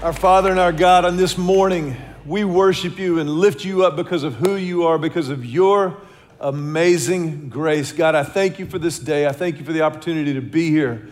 Our 0.00 0.12
Father 0.12 0.52
and 0.52 0.60
our 0.60 0.70
God, 0.70 1.04
on 1.04 1.16
this 1.16 1.36
morning, 1.36 1.96
we 2.24 2.44
worship 2.44 3.00
you 3.00 3.18
and 3.18 3.28
lift 3.28 3.64
you 3.64 3.84
up 3.84 3.96
because 3.96 4.22
of 4.22 4.36
who 4.36 4.54
you 4.54 4.84
are, 4.84 4.96
because 4.96 5.28
of 5.28 5.44
your 5.44 5.96
amazing 6.38 7.48
grace. 7.48 7.90
God, 7.90 8.14
I 8.14 8.22
thank 8.22 8.60
you 8.60 8.66
for 8.66 8.78
this 8.78 8.96
day. 9.00 9.26
I 9.26 9.32
thank 9.32 9.58
you 9.58 9.64
for 9.64 9.72
the 9.72 9.82
opportunity 9.82 10.34
to 10.34 10.40
be 10.40 10.70
here. 10.70 11.08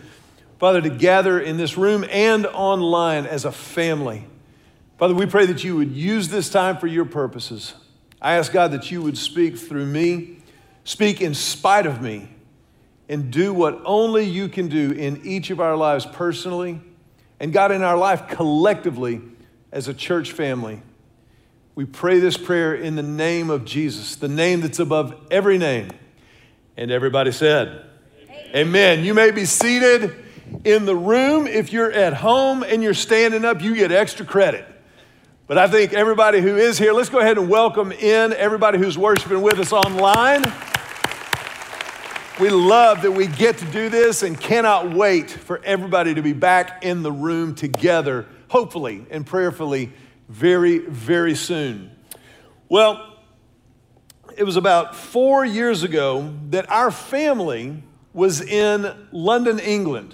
Father, 0.57 0.79
to 0.79 0.89
gather 0.89 1.37
in 1.37 1.57
this 1.57 1.75
room 1.75 2.05
and 2.09 2.45
online 2.45 3.25
as 3.25 3.43
a 3.43 3.51
family. 3.51 4.25
Father, 4.97 5.13
we 5.13 5.25
pray 5.25 5.45
that 5.47 5.65
you 5.65 5.75
would 5.75 5.91
use 5.91 6.29
this 6.29 6.49
time 6.49 6.77
for 6.77 6.87
your 6.87 7.03
purposes. 7.03 7.73
I 8.21 8.35
ask 8.35 8.53
God 8.53 8.71
that 8.71 8.89
you 8.89 9.01
would 9.01 9.17
speak 9.17 9.57
through 9.57 9.85
me, 9.85 10.37
speak 10.85 11.19
in 11.19 11.33
spite 11.33 11.87
of 11.87 12.01
me, 12.01 12.29
and 13.09 13.31
do 13.31 13.53
what 13.53 13.81
only 13.83 14.23
you 14.23 14.47
can 14.47 14.69
do 14.69 14.91
in 14.91 15.25
each 15.25 15.49
of 15.49 15.59
our 15.59 15.75
lives 15.75 16.05
personally 16.05 16.79
and 17.39 17.53
God 17.53 17.71
in 17.71 17.81
our 17.81 17.97
life 17.97 18.27
collectively 18.27 19.21
as 19.71 19.87
a 19.87 19.93
church 19.93 20.31
family. 20.31 20.81
We 21.75 21.85
pray 21.85 22.19
this 22.19 22.37
prayer 22.37 22.73
in 22.73 22.95
the 22.95 23.03
name 23.03 23.49
of 23.49 23.65
Jesus, 23.65 24.15
the 24.15 24.27
name 24.27 24.61
that's 24.61 24.79
above 24.79 25.13
every 25.29 25.57
name. 25.57 25.89
And 26.75 26.91
everybody 26.91 27.31
said, 27.31 27.85
Amen. 28.21 28.55
Amen. 28.55 29.03
You 29.03 29.13
may 29.13 29.31
be 29.31 29.45
seated 29.45 30.15
in 30.63 30.85
the 30.85 30.95
room. 30.95 31.45
If 31.45 31.71
you're 31.71 31.91
at 31.91 32.13
home 32.13 32.63
and 32.63 32.81
you're 32.81 32.93
standing 32.93 33.45
up, 33.45 33.61
you 33.61 33.75
get 33.75 33.91
extra 33.91 34.25
credit. 34.25 34.65
But 35.45 35.57
I 35.57 35.67
think 35.67 35.93
everybody 35.93 36.41
who 36.41 36.57
is 36.57 36.77
here, 36.77 36.93
let's 36.93 37.09
go 37.09 37.19
ahead 37.19 37.37
and 37.37 37.49
welcome 37.49 37.91
in 37.91 38.33
everybody 38.33 38.77
who's 38.77 38.97
worshiping 38.97 39.41
with 39.41 39.59
us 39.59 39.71
online. 39.71 40.43
We 42.39 42.51
love 42.51 43.01
that 43.01 43.11
we 43.11 43.25
get 43.25 43.57
to 43.57 43.65
do 43.65 43.89
this 43.89 44.21
and 44.21 44.39
cannot 44.39 44.93
wait 44.93 45.31
for 45.31 45.59
everybody 45.63 46.13
to 46.13 46.21
be 46.21 46.33
back 46.33 46.83
in 46.83 47.01
the 47.01 47.11
room 47.11 47.55
together, 47.55 48.27
hopefully 48.47 49.07
and 49.09 49.25
prayerfully, 49.25 49.91
very, 50.29 50.77
very 50.77 51.33
soon. 51.33 51.89
Well, 52.69 53.17
it 54.37 54.43
was 54.43 54.55
about 54.55 54.95
four 54.95 55.45
years 55.45 55.81
ago 55.81 56.31
that 56.51 56.69
our 56.69 56.91
family 56.91 57.81
was 58.13 58.41
in 58.41 58.95
London, 59.11 59.57
England. 59.57 60.13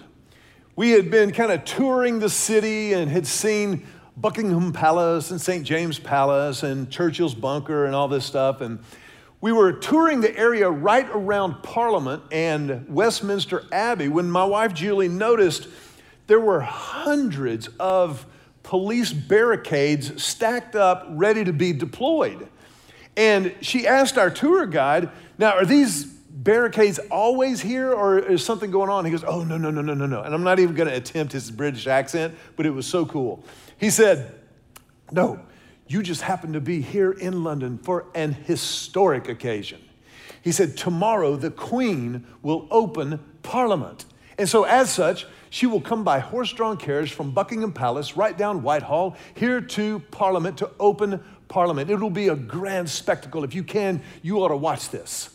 We 0.77 0.91
had 0.91 1.11
been 1.11 1.33
kind 1.33 1.51
of 1.51 1.65
touring 1.65 2.19
the 2.19 2.29
city 2.29 2.93
and 2.93 3.11
had 3.11 3.27
seen 3.27 3.85
Buckingham 4.15 4.71
Palace 4.71 5.29
and 5.29 5.41
St. 5.41 5.65
James 5.65 5.99
Palace 5.99 6.63
and 6.63 6.89
Churchill's 6.89 7.35
Bunker 7.35 7.85
and 7.85 7.93
all 7.93 8.07
this 8.07 8.23
stuff. 8.23 8.61
And 8.61 8.79
we 9.43 9.51
were 9.51 9.73
touring 9.73 10.21
the 10.21 10.33
area 10.37 10.69
right 10.69 11.09
around 11.11 11.61
Parliament 11.63 12.23
and 12.31 12.87
Westminster 12.87 13.65
Abbey 13.73 14.07
when 14.07 14.31
my 14.31 14.45
wife 14.45 14.73
Julie 14.73 15.09
noticed 15.09 15.67
there 16.27 16.39
were 16.39 16.61
hundreds 16.61 17.67
of 17.77 18.25
police 18.63 19.11
barricades 19.11 20.23
stacked 20.23 20.77
up, 20.77 21.05
ready 21.09 21.43
to 21.43 21.51
be 21.51 21.73
deployed. 21.73 22.47
And 23.17 23.53
she 23.59 23.85
asked 23.85 24.17
our 24.17 24.29
tour 24.29 24.65
guide, 24.65 25.09
Now, 25.37 25.57
are 25.57 25.65
these 25.65 26.05
barricades 26.05 26.97
always 27.11 27.59
here 27.59 27.91
or 27.91 28.19
is 28.19 28.45
something 28.45 28.71
going 28.71 28.89
on? 28.89 29.03
He 29.03 29.11
goes, 29.11 29.25
Oh, 29.25 29.43
no, 29.43 29.57
no, 29.57 29.71
no, 29.71 29.81
no, 29.81 29.93
no, 29.93 30.05
no. 30.05 30.21
And 30.21 30.33
I'm 30.33 30.43
not 30.43 30.59
even 30.59 30.73
going 30.73 30.87
to 30.87 30.95
attempt 30.95 31.33
his 31.33 31.51
British 31.51 31.85
accent, 31.85 32.33
but 32.55 32.65
it 32.65 32.71
was 32.71 32.87
so 32.87 33.05
cool. 33.05 33.43
He 33.77 33.89
said, 33.89 34.35
No, 35.11 35.41
you 35.93 36.01
just 36.01 36.21
happen 36.21 36.53
to 36.53 36.59
be 36.59 36.81
here 36.81 37.11
in 37.11 37.43
London 37.43 37.77
for 37.77 38.07
an 38.15 38.33
historic 38.33 39.29
occasion. 39.29 39.79
He 40.41 40.51
said, 40.51 40.75
Tomorrow 40.75 41.35
the 41.35 41.51
Queen 41.51 42.25
will 42.41 42.67
open 42.71 43.19
Parliament. 43.43 44.05
And 44.37 44.49
so, 44.49 44.63
as 44.63 44.91
such, 44.91 45.27
she 45.51 45.67
will 45.67 45.81
come 45.81 46.03
by 46.03 46.17
horse 46.17 46.51
drawn 46.51 46.77
carriage 46.77 47.13
from 47.13 47.31
Buckingham 47.31 47.71
Palace 47.71 48.17
right 48.17 48.35
down 48.35 48.63
Whitehall 48.63 49.15
here 49.35 49.61
to 49.61 49.99
Parliament 50.09 50.57
to 50.57 50.71
open 50.79 51.23
Parliament. 51.47 51.91
It 51.91 51.99
will 51.99 52.09
be 52.09 52.29
a 52.29 52.35
grand 52.35 52.89
spectacle. 52.89 53.43
If 53.43 53.53
you 53.53 53.63
can, 53.63 54.01
you 54.23 54.39
ought 54.39 54.47
to 54.47 54.57
watch 54.57 54.89
this. 54.89 55.29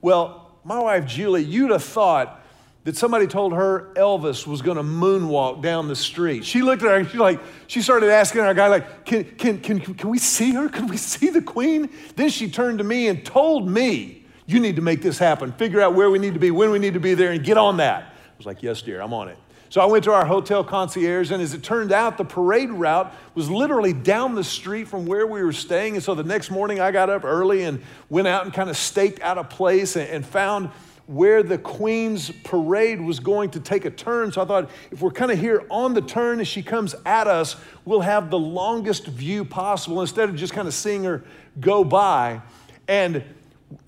Well, 0.00 0.56
my 0.64 0.80
wife 0.80 1.06
Julie, 1.06 1.44
you'd 1.44 1.70
have 1.70 1.84
thought 1.84 2.39
that 2.84 2.96
somebody 2.96 3.26
told 3.26 3.52
her 3.52 3.92
Elvis 3.94 4.46
was 4.46 4.62
going 4.62 4.78
to 4.78 4.82
moonwalk 4.82 5.62
down 5.62 5.86
the 5.88 5.96
street. 5.96 6.44
She 6.44 6.62
looked 6.62 6.82
at 6.82 6.88
her 6.88 6.96
and 6.96 7.08
she 7.08 7.18
like 7.18 7.40
she 7.66 7.82
started 7.82 8.10
asking 8.10 8.40
our 8.40 8.54
guy 8.54 8.68
like, 8.68 9.04
can, 9.04 9.24
can, 9.24 9.60
can, 9.60 9.80
can 9.80 10.08
we 10.08 10.18
see 10.18 10.52
her? 10.52 10.68
Can 10.68 10.86
we 10.86 10.96
see 10.96 11.28
the 11.28 11.42
queen? 11.42 11.90
Then 12.16 12.30
she 12.30 12.50
turned 12.50 12.78
to 12.78 12.84
me 12.84 13.08
and 13.08 13.24
told 13.24 13.68
me, 13.68 14.24
you 14.46 14.60
need 14.60 14.76
to 14.76 14.82
make 14.82 15.02
this 15.02 15.18
happen. 15.18 15.52
Figure 15.52 15.80
out 15.80 15.94
where 15.94 16.10
we 16.10 16.18
need 16.18 16.34
to 16.34 16.40
be, 16.40 16.50
when 16.50 16.70
we 16.70 16.78
need 16.78 16.94
to 16.94 17.00
be 17.00 17.14
there, 17.14 17.30
and 17.30 17.44
get 17.44 17.56
on 17.56 17.76
that. 17.76 18.02
I 18.02 18.36
was 18.36 18.46
like, 18.46 18.62
yes, 18.62 18.82
dear, 18.82 19.00
I'm 19.00 19.14
on 19.14 19.28
it. 19.28 19.38
So 19.68 19.80
I 19.80 19.84
went 19.84 20.02
to 20.04 20.12
our 20.12 20.26
hotel 20.26 20.64
concierge, 20.64 21.30
and 21.30 21.40
as 21.40 21.54
it 21.54 21.62
turned 21.62 21.92
out, 21.92 22.18
the 22.18 22.24
parade 22.24 22.70
route 22.70 23.14
was 23.36 23.48
literally 23.48 23.92
down 23.92 24.34
the 24.34 24.42
street 24.42 24.88
from 24.88 25.06
where 25.06 25.28
we 25.28 25.44
were 25.44 25.52
staying. 25.52 25.94
And 25.94 26.02
so 26.02 26.16
the 26.16 26.24
next 26.24 26.50
morning, 26.50 26.80
I 26.80 26.90
got 26.90 27.08
up 27.08 27.24
early 27.24 27.62
and 27.62 27.80
went 28.08 28.26
out 28.26 28.44
and 28.44 28.52
kind 28.52 28.68
of 28.68 28.76
staked 28.76 29.22
out 29.22 29.38
a 29.38 29.44
place 29.44 29.94
and, 29.94 30.08
and 30.08 30.26
found 30.26 30.70
where 31.10 31.42
the 31.42 31.58
Queen's 31.58 32.30
parade 32.44 33.00
was 33.00 33.18
going 33.18 33.50
to 33.50 33.58
take 33.58 33.84
a 33.84 33.90
turn. 33.90 34.30
So 34.30 34.42
I 34.42 34.44
thought, 34.44 34.70
if 34.92 35.02
we're 35.02 35.10
kind 35.10 35.32
of 35.32 35.40
here 35.40 35.66
on 35.68 35.92
the 35.92 36.00
turn 36.00 36.38
as 36.38 36.46
she 36.46 36.62
comes 36.62 36.94
at 37.04 37.26
us, 37.26 37.56
we'll 37.84 38.02
have 38.02 38.30
the 38.30 38.38
longest 38.38 39.08
view 39.08 39.44
possible 39.44 40.00
instead 40.00 40.28
of 40.28 40.36
just 40.36 40.52
kind 40.52 40.68
of 40.68 40.74
seeing 40.74 41.02
her 41.02 41.24
go 41.58 41.82
by. 41.82 42.40
And 42.86 43.24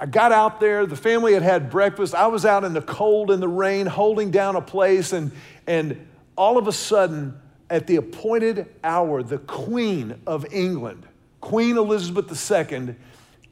I 0.00 0.06
got 0.06 0.32
out 0.32 0.58
there, 0.58 0.84
the 0.84 0.96
family 0.96 1.32
had 1.34 1.44
had 1.44 1.70
breakfast. 1.70 2.12
I 2.12 2.26
was 2.26 2.44
out 2.44 2.64
in 2.64 2.72
the 2.72 2.82
cold 2.82 3.30
and 3.30 3.40
the 3.40 3.46
rain 3.46 3.86
holding 3.86 4.32
down 4.32 4.56
a 4.56 4.60
place, 4.60 5.12
and, 5.12 5.30
and 5.68 6.04
all 6.36 6.58
of 6.58 6.66
a 6.66 6.72
sudden, 6.72 7.40
at 7.70 7.86
the 7.86 7.96
appointed 7.96 8.66
hour, 8.82 9.22
the 9.22 9.38
Queen 9.38 10.20
of 10.26 10.52
England, 10.52 11.06
Queen 11.40 11.76
Elizabeth 11.76 12.50
II, 12.50 12.96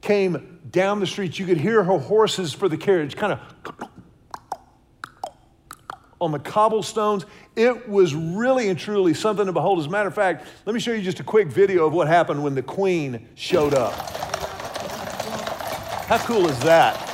came 0.01 0.61
down 0.71 1.01
the 1.01 1.07
street. 1.07 1.39
You 1.39 1.47
could 1.47 1.59
hear 1.59 1.83
her 1.83 1.99
horses 1.99 2.53
for 2.53 2.69
the 2.69 2.77
carriage 2.77 3.17
kind 3.17 3.33
of 3.33 3.41
on 6.21 6.33
the 6.33 6.39
cobblestones. 6.39 7.25
It 7.57 7.89
was 7.89 8.15
really 8.15 8.69
and 8.69 8.79
truly 8.79 9.15
something 9.15 9.47
to 9.47 9.53
behold. 9.53 9.79
As 9.79 9.87
a 9.87 9.91
matter 9.91 10.09
of 10.09 10.15
fact, 10.15 10.47
let 10.67 10.75
me 10.75 10.81
show 10.81 10.93
you 10.93 11.03
just 11.03 11.21
a 11.21 11.25
quick 11.25 11.49
video 11.49 11.87
of 11.87 11.93
what 11.93 12.09
happened 12.09 12.43
when 12.43 12.55
the 12.55 12.63
Queen 12.63 13.29
showed 13.35 13.75
up. 13.75 13.95
How 16.07 16.19
cool 16.19 16.49
is 16.49 16.59
that? 16.61 17.07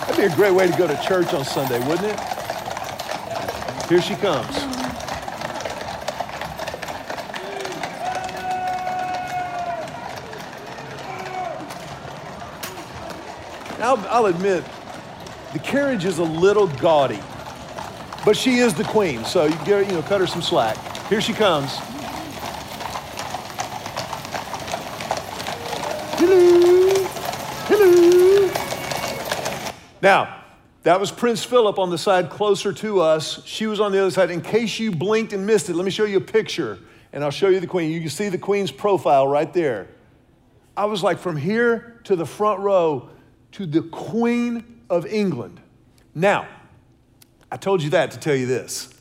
That'd 0.00 0.16
be 0.16 0.32
a 0.32 0.36
great 0.36 0.52
way 0.52 0.70
to 0.70 0.76
go 0.76 0.86
to 0.86 1.00
church 1.02 1.32
on 1.34 1.44
Sunday, 1.44 1.78
wouldn't 1.86 2.08
it? 2.08 2.20
Here 3.88 4.00
she 4.00 4.14
comes. 4.14 4.81
I'll, 13.92 14.08
I'll 14.08 14.26
admit, 14.26 14.64
the 15.52 15.58
carriage 15.58 16.06
is 16.06 16.16
a 16.16 16.24
little 16.24 16.66
gaudy, 16.66 17.20
but 18.24 18.38
she 18.38 18.56
is 18.56 18.72
the 18.72 18.84
queen, 18.84 19.22
so 19.26 19.44
you, 19.44 19.54
get, 19.66 19.86
you 19.86 19.92
know, 19.92 20.00
cut 20.00 20.18
her 20.22 20.26
some 20.26 20.40
slack. 20.40 20.78
Here 21.08 21.20
she 21.20 21.34
comes. 21.34 21.76
Hello. 26.16 27.04
Hello. 27.68 28.50
Now, 30.00 30.42
that 30.84 30.98
was 30.98 31.10
Prince 31.10 31.44
Philip 31.44 31.78
on 31.78 31.90
the 31.90 31.98
side 31.98 32.30
closer 32.30 32.72
to 32.72 33.02
us. 33.02 33.44
She 33.44 33.66
was 33.66 33.78
on 33.78 33.92
the 33.92 34.00
other 34.00 34.10
side. 34.10 34.30
In 34.30 34.40
case 34.40 34.78
you 34.78 34.90
blinked 34.90 35.34
and 35.34 35.46
missed 35.46 35.68
it, 35.68 35.76
let 35.76 35.84
me 35.84 35.90
show 35.90 36.04
you 36.04 36.16
a 36.16 36.22
picture 36.22 36.78
and 37.12 37.22
I'll 37.22 37.30
show 37.30 37.48
you 37.48 37.60
the 37.60 37.66
queen. 37.66 37.90
You 37.90 38.00
can 38.00 38.08
see 38.08 38.30
the 38.30 38.38
queen's 38.38 38.70
profile 38.70 39.28
right 39.28 39.52
there. 39.52 39.88
I 40.78 40.86
was 40.86 41.02
like 41.02 41.18
from 41.18 41.36
here 41.36 42.00
to 42.04 42.16
the 42.16 42.24
front 42.24 42.60
row, 42.60 43.10
to 43.52 43.66
the 43.66 43.82
Queen 43.82 44.80
of 44.90 45.06
England. 45.06 45.60
Now, 46.14 46.48
I 47.50 47.56
told 47.56 47.82
you 47.82 47.90
that 47.90 48.10
to 48.12 48.18
tell 48.18 48.34
you 48.34 48.46
this. 48.46 48.92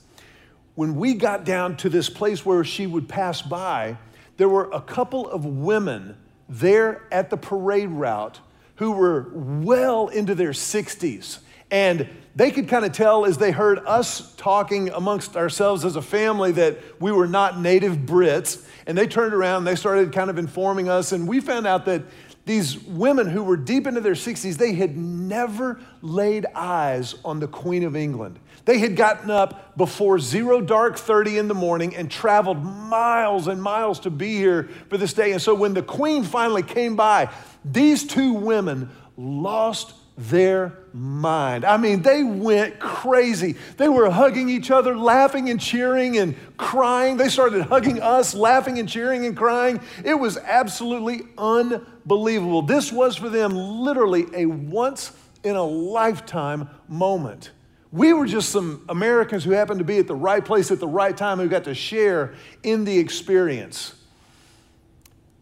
When 0.76 0.96
we 0.96 1.14
got 1.14 1.44
down 1.44 1.78
to 1.78 1.90
this 1.90 2.10
place 2.10 2.46
where 2.46 2.64
she 2.64 2.88
would 2.88 3.08
pass 3.08 3.42
by, 3.42 3.98
there 4.38 4.50
were 4.50 4.70
a 4.72 4.82
couple 4.82 5.30
of 5.30 5.46
women 5.46 6.18
there 6.48 7.04
at 7.12 7.30
the 7.30 7.38
parade 7.38 7.90
route 7.90 8.40
who 8.76 8.92
were 8.92 9.32
well 9.34 10.08
into 10.08 10.36
their 10.36 10.52
60s. 10.52 11.40
And 11.70 12.10
they 12.36 12.52
could 12.52 12.68
kind 12.68 12.84
of 12.84 12.92
tell 12.92 13.26
as 13.26 13.38
they 13.38 13.52
heard 13.52 13.80
us 13.80 14.34
talking 14.36 14.90
amongst 14.90 15.38
ourselves 15.38 15.86
as 15.86 15.96
a 15.96 16.02
family 16.02 16.52
that 16.54 16.80
we 17.00 17.12
were 17.12 17.28
not 17.28 17.60
native 17.60 17.98
Brits. 18.00 18.66
And 18.86 18.98
they 18.98 19.08
turned 19.08 19.34
around, 19.34 19.60
and 19.60 19.68
they 19.68 19.76
started 19.76 20.12
kind 20.12 20.30
of 20.30 20.38
informing 20.38 20.90
us, 20.90 21.12
and 21.12 21.28
we 21.28 21.40
found 21.40 21.68
out 21.68 21.86
that 21.86 22.04
these 22.46 22.80
women 22.80 23.28
who 23.28 23.44
were 23.44 23.58
deep 23.58 23.86
into 23.86 24.02
their 24.02 24.14
60s, 24.14 24.58
they 24.58 24.74
had 24.74 24.98
never 24.98 25.80
laid 26.02 26.46
eyes 26.56 27.16
on 27.24 27.40
the 27.40 27.48
Queen 27.48 27.84
of 27.84 27.96
England. 27.96 28.40
They 28.66 28.80
had 28.80 28.96
gotten 28.96 29.30
up 29.30 29.78
before 29.78 30.20
zero 30.20 30.60
dark 30.62 30.98
30 30.98 31.38
in 31.38 31.48
the 31.48 31.54
morning 31.54 31.96
and 31.96 32.10
traveled 32.10 32.64
miles 32.64 33.48
and 33.48 33.62
miles 33.62 34.00
to 34.02 34.10
be 34.10 34.36
here 34.36 34.70
for 34.90 34.98
this 34.98 35.14
day. 35.14 35.32
And 35.32 35.42
so 35.42 35.54
when 35.54 35.74
the 35.74 35.84
Queen 35.84 36.24
finally 36.24 36.64
came 36.64 36.96
by, 36.96 37.32
these 37.64 38.06
two 38.06 38.34
women 38.34 38.90
lost 39.18 39.94
their 40.18 40.78
mind. 40.94 41.64
I 41.64 41.78
mean, 41.78 42.02
they 42.02 42.24
went 42.24 42.80
crazy. 42.80 43.56
They 43.78 43.90
were 43.90 44.10
hugging 44.10 44.50
each 44.50 44.70
other, 44.70 44.96
laughing 44.96 45.50
and 45.50 45.60
cheering 45.60 46.18
and 46.18 46.36
crying. 46.58 47.18
They 47.18 47.30
started 47.30 47.64
hugging 47.64 48.02
us, 48.02 48.34
laughing 48.34 48.78
and 48.78 48.88
cheering 48.88 49.26
and 49.26 49.36
crying. 49.36 49.80
It 50.04 50.16
was 50.16 50.38
absolutely 50.38 51.22
unbelievable. 51.38 52.62
This 52.62 52.92
was 52.92 53.16
for 53.16 53.30
them 53.30 53.56
literally 53.56 54.26
a 54.34 54.46
once 54.46 55.12
in 55.44 55.56
a 55.56 55.64
lifetime 55.64 56.70
moment. 56.88 57.52
We 57.92 58.14
were 58.14 58.26
just 58.26 58.50
some 58.50 58.86
Americans 58.90 59.44
who 59.44 59.52
happened 59.52 59.80
to 59.80 59.86
be 59.86 59.98
at 59.98 60.08
the 60.08 60.16
right 60.16 60.44
place 60.44 60.72
at 60.72 60.80
the 60.80 60.88
right 60.88 61.16
time 61.16 61.40
who 61.40 61.50
got 61.50 61.66
to 61.66 61.74
share 61.74 62.36
in 62.64 62.86
the 62.86 62.98
experience. 63.00 63.96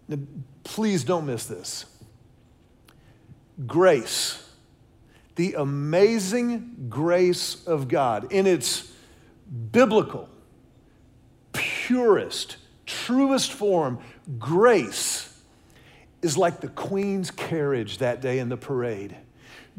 Now, 0.07 0.17
please 0.63 1.03
don't 1.03 1.25
miss 1.25 1.45
this. 1.45 1.85
Grace 3.67 4.48
the 5.39 5.53
amazing 5.53 6.87
grace 6.89 7.65
of 7.65 7.87
God 7.87 8.29
in 8.33 8.45
its 8.45 8.91
biblical, 9.71 10.27
purest, 11.53 12.57
truest 12.85 13.53
form, 13.53 13.99
grace 14.37 15.33
is 16.21 16.37
like 16.37 16.59
the 16.59 16.67
queen's 16.67 17.31
carriage 17.31 17.99
that 17.99 18.19
day 18.19 18.39
in 18.39 18.49
the 18.49 18.57
parade. 18.57 19.15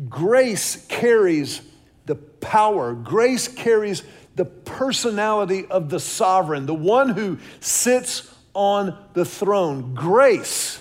Grace 0.09 0.87
carries 0.87 1.61
the 2.07 2.15
power, 2.15 2.95
grace 2.95 3.47
carries 3.47 4.03
the 4.37 4.47
personality 4.47 5.67
of 5.67 5.91
the 5.91 6.01
sovereign, 6.01 6.65
the 6.65 6.73
one 6.73 7.11
who 7.11 7.37
sits 7.61 8.35
on 8.55 8.97
the 9.13 9.27
throne. 9.27 9.93
Grace 9.93 10.81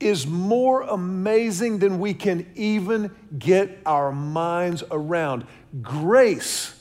is 0.00 0.26
more 0.26 0.82
amazing 0.82 1.78
than 1.78 2.00
we 2.00 2.14
can 2.14 2.50
even 2.54 3.14
get 3.38 3.78
our 3.86 4.10
minds 4.10 4.82
around. 4.90 5.46
Grace 5.82 6.74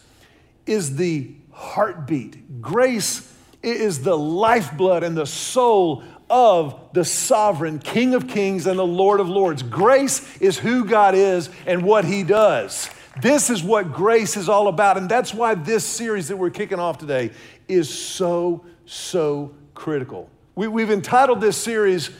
is 0.66 0.95
the 0.95 1.31
heartbeat, 1.51 2.62
grace 2.62 3.31
is 3.62 4.01
the 4.04 4.18
lifeblood 4.18 5.04
and 5.04 5.18
the 5.18 5.25
soul 5.25 6.04
of 6.30 6.80
the 6.94 7.04
sovereign 7.04 7.80
King 7.80 8.13
of 8.13 8.27
Kings 8.27 8.68
and 8.68 8.80
the 8.80 8.86
Lord 8.86 9.19
of 9.19 9.27
Lords. 9.27 9.63
Grace 9.63 10.38
is 10.39 10.57
who 10.57 10.86
God 10.86 11.16
is 11.16 11.50
and 11.66 11.83
what 11.83 12.06
He 12.06 12.24
does. 12.24 12.89
This 13.21 13.50
is 13.50 13.63
what 13.63 13.92
grace 13.92 14.38
is 14.38 14.48
all 14.48 14.68
about. 14.68 14.98
And 14.98 15.10
that's 15.10 15.33
why 15.33 15.56
this 15.56 15.83
series 15.83 16.27
that 16.30 16.38
we're 16.38 16.51
kicking 16.51 16.80
off 16.80 16.98
today 16.98 17.31
is 17.68 17.89
so, 17.89 18.63
so 18.86 19.54
critical. 19.74 20.30
We, 20.56 20.81
have 20.81 20.92
entitled 20.92 21.42
this 21.42 21.57
series 21.57 22.12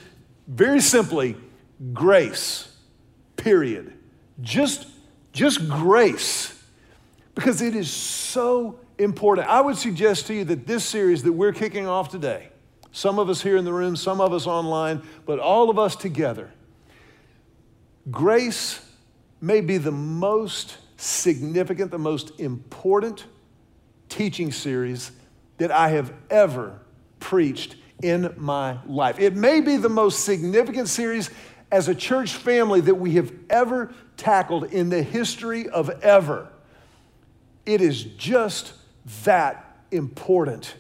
very 0.50 0.82
simply, 0.82 1.38
grace, 1.94 2.76
period. 3.38 3.94
Just, 4.42 4.88
just 5.32 5.70
grace. 5.70 6.62
Because 7.36 7.62
it 7.62 7.76
is 7.76 7.90
so 7.90 8.80
important. 8.98 9.48
I 9.48 9.62
would 9.62 9.78
suggest 9.78 10.28
to 10.28 10.34
you 10.34 10.44
that 10.46 10.66
this 10.66 10.84
series 10.84 11.24
that 11.24 11.32
we're 11.32 11.54
kicking 11.54 11.88
off 11.88 12.10
today, 12.10 12.50
some 12.92 13.20
of 13.20 13.30
us 13.30 13.42
here 13.42 13.58
in 13.58 13.64
the 13.64 13.72
room, 13.72 13.96
some 13.96 14.20
of 14.20 14.34
us 14.34 14.48
online, 14.48 15.04
but 15.26 15.40
all 15.40 15.70
of 15.70 15.78
us 15.78 15.96
together, 15.96 16.50
grace 18.10 18.84
may 19.40 19.62
be 19.62 19.78
the 19.78 19.92
most 19.92 20.78
significant, 20.98 21.92
the 21.92 22.00
most 22.00 22.38
important 22.40 23.26
teaching 24.10 24.52
series 24.52 25.12
that 25.60 25.72
I 25.72 25.90
have 25.90 26.12
ever 26.30 26.80
preached 27.20 27.76
in 28.02 28.34
my 28.38 28.78
life. 28.86 29.20
It 29.20 29.36
may 29.36 29.62
be 29.62 29.78
the 29.78 29.90
most 29.90 30.24
significant 30.26 30.88
series 30.88 31.30
as 31.72 31.88
a 31.88 31.96
church 31.96 32.34
family 32.34 32.82
that 32.82 32.96
we 32.96 33.14
have 33.14 33.32
ever 33.50 33.94
tackled 34.18 34.66
in 34.66 34.90
the 34.90 35.04
history 35.04 35.70
of 35.70 35.90
ever. 36.04 36.48
It 37.66 37.82
is 37.82 38.04
just 38.04 38.74
that 39.24 39.78
important. 39.92 40.76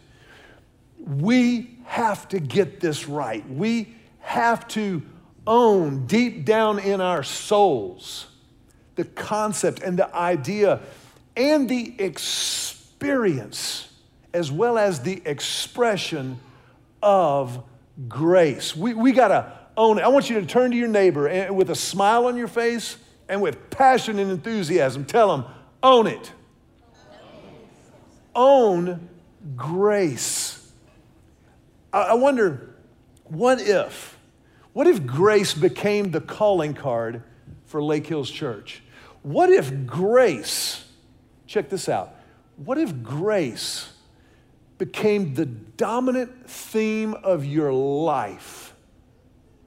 We 0.99 1.77
have 1.85 2.27
to 2.29 2.39
get 2.39 2.79
this 2.79 3.07
right. 3.07 3.47
We 3.49 3.95
have 4.19 4.67
to 4.69 5.01
own 5.45 6.05
deep 6.05 6.45
down 6.45 6.79
in 6.79 7.01
our 7.01 7.23
souls 7.23 8.27
the 8.99 9.05
concept 9.05 9.81
and 9.81 9.97
the 9.97 10.13
idea 10.13 10.81
and 11.37 11.69
the 11.69 11.95
experience 11.99 13.87
as 14.33 14.51
well 14.51 14.77
as 14.77 14.99
the 14.99 15.21
expression 15.25 16.37
of 17.01 17.63
grace. 18.07 18.75
We, 18.75 18.93
we 18.93 19.11
got 19.11 19.29
to 19.29 19.51
own 19.75 19.97
it. 19.97 20.03
I 20.03 20.07
want 20.09 20.29
you 20.29 20.39
to 20.39 20.45
turn 20.45 20.71
to 20.71 20.77
your 20.77 20.87
neighbor 20.87 21.27
and 21.27 21.55
with 21.55 21.69
a 21.69 21.75
smile 21.75 22.25
on 22.25 22.37
your 22.37 22.47
face 22.47 22.97
and 23.27 23.41
with 23.41 23.69
passion 23.69 24.19
and 24.19 24.31
enthusiasm, 24.31 25.05
tell 25.05 25.35
them, 25.35 25.45
own 25.83 26.07
it. 26.07 26.31
Own 28.35 29.09
grace. 29.55 30.71
I, 31.93 32.01
I 32.01 32.13
wonder, 32.15 32.75
what 33.25 33.61
if? 33.61 34.17
What 34.73 34.87
if 34.87 35.05
grace 35.05 35.53
became 35.53 36.11
the 36.11 36.21
calling 36.21 36.73
card 36.73 37.23
for 37.65 37.81
Lake 37.81 38.07
Hills 38.07 38.29
Church? 38.29 38.81
What 39.23 39.49
if 39.49 39.85
grace, 39.85 40.85
check 41.47 41.69
this 41.69 41.89
out, 41.89 42.15
what 42.55 42.77
if 42.77 43.03
grace 43.03 43.91
became 44.79 45.35
the 45.35 45.45
dominant 45.45 46.49
theme 46.49 47.13
of 47.13 47.45
your 47.45 47.71
life, 47.71 48.73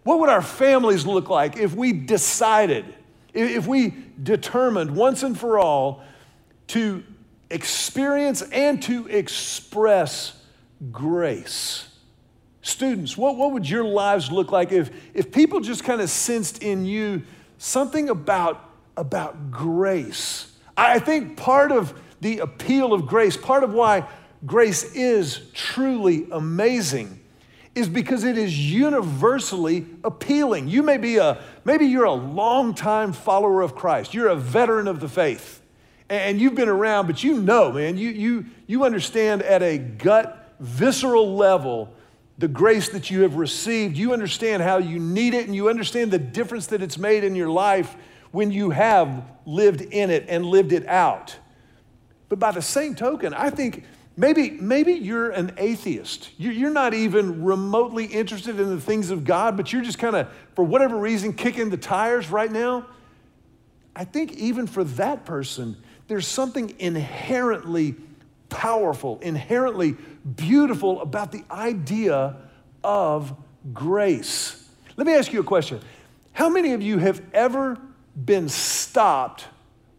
what 0.03 0.19
would 0.19 0.31
our 0.31 0.43
families 0.43 1.07
look 1.07 1.29
like 1.29 1.57
if 1.57 1.75
we 1.75 1.93
decided, 1.93 2.85
if 3.33 3.69
we 3.69 3.95
determined 4.21 4.97
once 4.97 5.23
and 5.23 5.39
for 5.39 5.61
all 5.61 6.03
to 6.69 7.05
experience 7.51 8.43
and 8.43 8.83
to 8.83 9.07
express 9.07 10.43
grace? 10.91 11.89
Students, 12.63 13.17
what, 13.17 13.37
what 13.37 13.53
would 13.53 13.69
your 13.69 13.85
lives 13.85 14.33
look 14.33 14.51
like 14.51 14.73
if, 14.73 14.91
if 15.15 15.31
people 15.31 15.61
just 15.61 15.85
kind 15.85 16.01
of 16.01 16.09
sensed 16.11 16.63
in 16.63 16.85
you 16.87 17.23
something 17.59 18.09
about, 18.09 18.71
about 18.97 19.51
grace? 19.51 20.51
I 20.77 20.99
think 20.99 21.37
part 21.37 21.71
of 21.71 21.93
the 22.21 22.39
appeal 22.39 22.93
of 22.93 23.07
grace, 23.07 23.37
part 23.37 23.63
of 23.63 23.75
why 23.75 24.09
grace 24.45 24.85
is 24.95 25.41
truly 25.55 26.27
amazing 26.31 27.21
is 27.75 27.89
because 27.89 28.25
it 28.25 28.37
is 28.37 28.59
universally 28.59 29.87
appealing. 30.05 30.69
You 30.69 30.83
may 30.83 30.99
be 30.99 31.17
a, 31.17 31.43
maybe 31.65 31.87
you're 31.87 32.05
a 32.05 32.13
longtime 32.13 33.13
follower 33.15 33.63
of 33.63 33.75
Christ. 33.75 34.13
You're 34.13 34.29
a 34.29 34.37
veteran 34.37 34.89
of 34.89 35.01
the 35.01 35.09
faith. 35.09 35.63
And 36.11 36.39
you've 36.39 36.55
been 36.55 36.69
around, 36.69 37.07
but 37.07 37.25
you 37.25 37.41
know, 37.41 37.73
man, 37.73 37.97
you, 37.97 38.11
you, 38.11 38.47
you 38.67 38.85
understand 38.85 39.43
at 39.43 39.63
a 39.63 39.79
gut, 39.79 40.55
visceral 40.61 41.35
level 41.35 41.95
the 42.37 42.49
grace 42.49 42.91
that 42.91 43.11
you 43.11 43.23
have 43.23 43.37
received. 43.37 43.97
You 43.97 44.13
understand 44.13 44.63
how 44.63 44.79
you 44.79 44.99
need 44.99 45.33
it, 45.33 45.47
and 45.47 45.55
you 45.55 45.71
understand 45.71 46.11
the 46.11 46.19
difference 46.19 46.67
that 46.69 46.83
it's 46.83 46.99
made 46.99 47.25
in 47.25 47.35
your 47.35 47.49
life 47.49 47.97
when 48.33 48.51
you 48.51 48.71
have 48.71 49.25
lived 49.47 49.81
in 49.81 50.11
it 50.11 50.27
and 50.29 50.45
lived 50.45 50.73
it 50.73 50.87
out. 50.87 51.37
But 52.29 52.39
by 52.39 52.51
the 52.51 52.63
same 52.63 52.95
token, 52.95 53.33
I 53.33 53.51
think 53.51 53.85
Maybe, 54.17 54.51
maybe 54.51 54.93
you're 54.93 55.31
an 55.31 55.55
atheist. 55.57 56.31
You're 56.37 56.71
not 56.71 56.93
even 56.93 57.45
remotely 57.45 58.05
interested 58.05 58.61
in 58.61 58.69
the 58.69 58.81
things 58.81 59.11
of 59.11 59.25
God, 59.25 59.57
but 59.57 59.73
you're 59.73 59.83
just 59.83 59.99
kind 59.99 60.15
of, 60.15 60.29
for 60.55 60.65
whatever 60.65 60.97
reason, 60.97 61.33
kicking 61.33 61.71
the 61.71 61.79
tires 61.79 62.31
right 62.31 62.53
now. 62.53 62.87
I 63.97 64.05
think 64.05 64.33
even 64.33 64.67
for 64.67 64.85
that 64.85 65.25
person, 65.25 65.77
there's 66.09 66.27
something 66.27 66.75
inherently 66.79 67.95
powerful, 68.51 69.19
inherently 69.23 69.97
beautiful 70.37 71.01
about 71.01 71.33
the 71.33 71.43
idea 71.51 72.37
of 72.85 73.35
grace. 73.73 74.69
Let 74.97 75.07
me 75.07 75.15
ask 75.15 75.33
you 75.33 75.41
a 75.41 75.45
question. 75.45 75.81
How 76.33 76.51
many 76.51 76.73
of 76.73 76.83
you 76.83 76.99
have 76.99 77.23
ever 77.33 77.79
been 78.15 78.49
stopped 78.49 79.47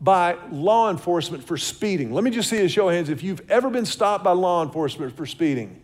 by 0.03 0.36
law 0.51 0.89
enforcement 0.89 1.45
for 1.45 1.55
speeding. 1.55 2.13
Let 2.13 2.25
me 2.25 2.29
just 2.29 2.50
see 2.50 2.57
a 2.57 2.67
show 2.67 2.89
of 2.89 2.93
hands 2.93 3.07
if 3.07 3.24
you've 3.24 3.50
ever 3.50 3.69
been 3.69 3.86
stopped 3.86 4.22
by 4.22 4.33
law 4.33 4.62
enforcement 4.62 5.15
for 5.15 5.25
speeding. 5.25 5.81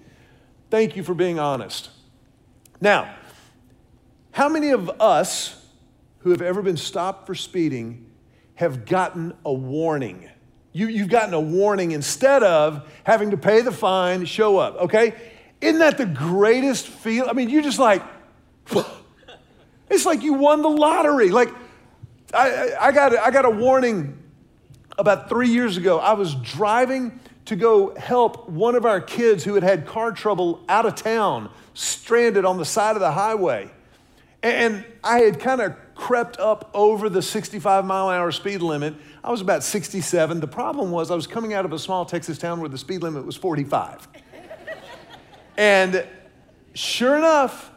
Thank 0.69 0.97
you 0.97 1.03
for 1.03 1.13
being 1.13 1.39
honest. 1.39 1.89
Now, 2.81 3.15
how 4.31 4.49
many 4.49 4.71
of 4.71 4.89
us 5.01 5.65
who 6.19 6.31
have 6.31 6.41
ever 6.41 6.61
been 6.61 6.75
stopped 6.75 7.27
for 7.27 7.33
speeding 7.33 8.11
have 8.55 8.85
gotten 8.85 9.33
a 9.45 9.53
warning? 9.53 10.29
You, 10.73 10.87
you've 10.87 11.09
gotten 11.09 11.33
a 11.33 11.39
warning 11.39 11.91
instead 11.91 12.43
of 12.43 12.91
having 13.05 13.31
to 13.31 13.37
pay 13.37 13.61
the 13.61 13.71
fine, 13.71 14.25
show 14.25 14.57
up, 14.57 14.75
okay? 14.75 15.15
Isn't 15.61 15.79
that 15.79 15.97
the 15.97 16.05
greatest 16.05 16.87
feel? 16.87 17.27
I 17.29 17.33
mean, 17.33 17.49
you're 17.49 17.63
just 17.63 17.79
like, 17.79 18.03
it's 19.89 20.05
like 20.05 20.23
you 20.23 20.33
won 20.33 20.61
the 20.61 20.69
lottery. 20.69 21.29
Like, 21.29 21.49
I, 22.33 22.73
I, 22.79 22.91
got, 22.91 23.17
I 23.17 23.31
got 23.31 23.45
a 23.45 23.49
warning 23.49 24.17
about 24.97 25.29
three 25.29 25.49
years 25.49 25.77
ago. 25.77 25.99
I 25.99 26.13
was 26.13 26.35
driving 26.35 27.19
to 27.45 27.55
go 27.55 27.95
help 27.95 28.47
one 28.47 28.75
of 28.75 28.85
our 28.85 29.01
kids 29.01 29.43
who 29.43 29.55
had 29.55 29.63
had 29.63 29.87
car 29.87 30.11
trouble 30.11 30.63
out 30.69 30.85
of 30.85 30.95
town, 30.95 31.49
stranded 31.73 32.45
on 32.45 32.57
the 32.57 32.65
side 32.65 32.95
of 32.95 32.99
the 32.99 33.11
highway. 33.11 33.71
And 34.43 34.85
I 35.03 35.19
had 35.19 35.39
kind 35.39 35.59
of 35.61 35.75
crept 35.95 36.37
up 36.39 36.69
over 36.73 37.09
the 37.09 37.21
65 37.21 37.85
mile 37.85 38.09
an 38.09 38.15
hour 38.15 38.31
speed 38.31 38.61
limit. 38.61 38.93
I 39.23 39.31
was 39.31 39.41
about 39.41 39.63
67. 39.63 40.39
The 40.39 40.47
problem 40.47 40.91
was 40.91 41.11
I 41.11 41.15
was 41.15 41.27
coming 41.27 41.53
out 41.53 41.65
of 41.65 41.73
a 41.73 41.79
small 41.79 42.05
Texas 42.05 42.37
town 42.37 42.59
where 42.59 42.69
the 42.69 42.77
speed 42.77 43.01
limit 43.01 43.25
was 43.25 43.35
45. 43.35 44.07
and 45.57 46.05
sure 46.73 47.17
enough, 47.17 47.71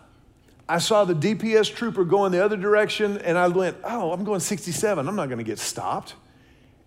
I 0.69 0.79
saw 0.79 1.05
the 1.05 1.15
DPS 1.15 1.75
trooper 1.75 2.05
going 2.05 2.33
the 2.33 2.45
other 2.45 2.57
direction, 2.57 3.19
and 3.19 3.37
I 3.37 3.49
went, 3.49 3.77
Oh, 3.85 4.13
I'm 4.13 4.25
going 4.25 4.41
67. 4.41 5.07
I'm 5.07 5.17
not 5.17 5.27
going 5.27 5.39
to 5.39 5.45
get 5.45 5.59
stopped. 5.59 6.15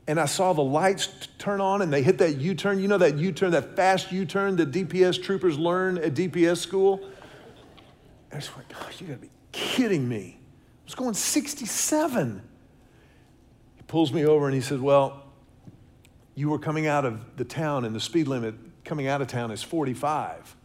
And 0.08 0.20
I 0.20 0.26
saw 0.26 0.54
the 0.54 0.64
lights 0.64 1.10
turn 1.40 1.62
on, 1.62 1.82
and 1.82 1.92
they 1.92 2.04
hit 2.04 2.20
that 2.20 2.38
U 2.38 2.54
turn. 2.54 2.80
You 2.80 2.88
know 2.88 3.00
that 3.00 3.18
U 3.18 3.32
turn, 3.32 3.52
that 3.52 3.76
fast 3.76 4.12
U 4.12 4.26
turn 4.26 4.56
that 4.58 4.72
DPS 4.72 5.22
troopers 5.22 5.58
learn 5.58 5.98
at 5.98 6.14
DPS 6.14 6.58
school? 6.58 7.10
I 8.32 8.36
just 8.36 8.56
went, 8.56 8.72
Oh, 8.80 8.90
you 9.00 9.08
got 9.08 9.14
to 9.14 9.20
be 9.20 9.30
kidding 9.52 10.08
me. 10.08 10.38
I 10.40 10.86
was 10.86 10.96
going 10.96 11.16
67. 11.16 12.42
He 13.76 13.84
pulls 13.84 14.14
me 14.14 14.26
over 14.26 14.46
and 14.46 14.54
he 14.54 14.62
says, 14.62 14.80
Well, 14.80 15.24
you 16.36 16.50
were 16.50 16.60
coming 16.60 16.86
out 16.86 17.06
of 17.06 17.38
the 17.38 17.46
town, 17.46 17.86
and 17.86 17.96
the 17.96 18.00
speed 18.00 18.28
limit 18.28 18.56
coming 18.84 19.08
out 19.08 19.22
of 19.22 19.28
town 19.28 19.52
is 19.52 19.64
45. 19.64 20.56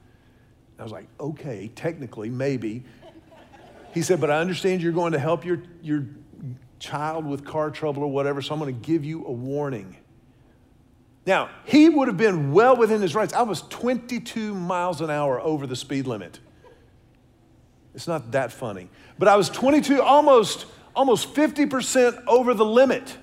I 0.78 0.82
was 0.82 0.92
like, 0.92 1.08
Okay, 1.18 1.70
technically, 1.74 2.28
maybe. 2.28 2.84
He 3.92 4.02
said, 4.02 4.20
But 4.20 4.30
I 4.30 4.38
understand 4.38 4.82
you're 4.82 4.92
going 4.92 5.12
to 5.12 5.18
help 5.18 5.44
your, 5.44 5.62
your 5.82 6.06
child 6.78 7.26
with 7.26 7.44
car 7.44 7.70
trouble 7.70 8.02
or 8.02 8.10
whatever, 8.10 8.42
so 8.42 8.54
I'm 8.54 8.60
going 8.60 8.74
to 8.74 8.86
give 8.86 9.04
you 9.04 9.26
a 9.26 9.32
warning. 9.32 9.96
Now, 11.26 11.50
he 11.64 11.88
would 11.88 12.08
have 12.08 12.16
been 12.16 12.52
well 12.52 12.76
within 12.76 13.02
his 13.02 13.14
rights. 13.14 13.34
I 13.34 13.42
was 13.42 13.62
22 13.62 14.54
miles 14.54 15.00
an 15.00 15.10
hour 15.10 15.40
over 15.40 15.66
the 15.66 15.76
speed 15.76 16.06
limit. 16.06 16.40
It's 17.94 18.08
not 18.08 18.32
that 18.32 18.52
funny. 18.52 18.88
But 19.18 19.28
I 19.28 19.36
was 19.36 19.48
22, 19.50 20.00
almost, 20.00 20.66
almost 20.94 21.34
50% 21.34 22.24
over 22.26 22.54
the 22.54 22.64
limit. 22.64 23.16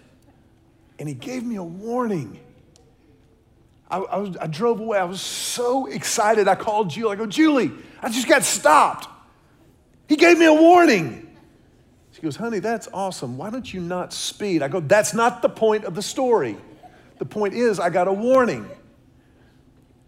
And 1.00 1.10
he 1.10 1.16
gave 1.16 1.44
me 1.44 1.56
a 1.56 1.64
warning. 1.64 2.40
I, 3.90 3.98
I, 3.98 4.18
was, 4.18 4.38
I 4.38 4.48
drove 4.48 4.80
away. 4.80 5.00
I 5.00 5.06
was 5.06 5.22
so 5.22 5.88
excited. 5.88 6.48
I 6.48 6.56
called 6.56 6.90
Julie. 6.90 7.14
I 7.14 7.16
go, 7.16 7.26
Julie, 7.26 7.72
I 8.02 8.10
just 8.10 8.28
got 8.28 8.44
stopped. 8.44 9.08
He 10.08 10.16
gave 10.16 10.38
me 10.38 10.46
a 10.46 10.54
warning. 10.54 11.36
She 12.12 12.22
goes, 12.22 12.36
honey, 12.36 12.60
that's 12.60 12.88
awesome. 12.94 13.38
Why 13.38 13.50
don't 13.50 13.72
you 13.72 13.80
not 13.80 14.12
speed? 14.12 14.64
I 14.64 14.70
go, 14.70 14.80
that's 14.80 15.14
not 15.14 15.42
the 15.42 15.50
point 15.50 15.84
of 15.84 15.94
the 15.94 16.02
story. 16.02 16.58
The 17.20 17.26
point 17.26 17.54
is, 17.54 17.80
I 17.80 17.90
got 17.90 18.08
a 18.08 18.14
warning. 18.14 18.68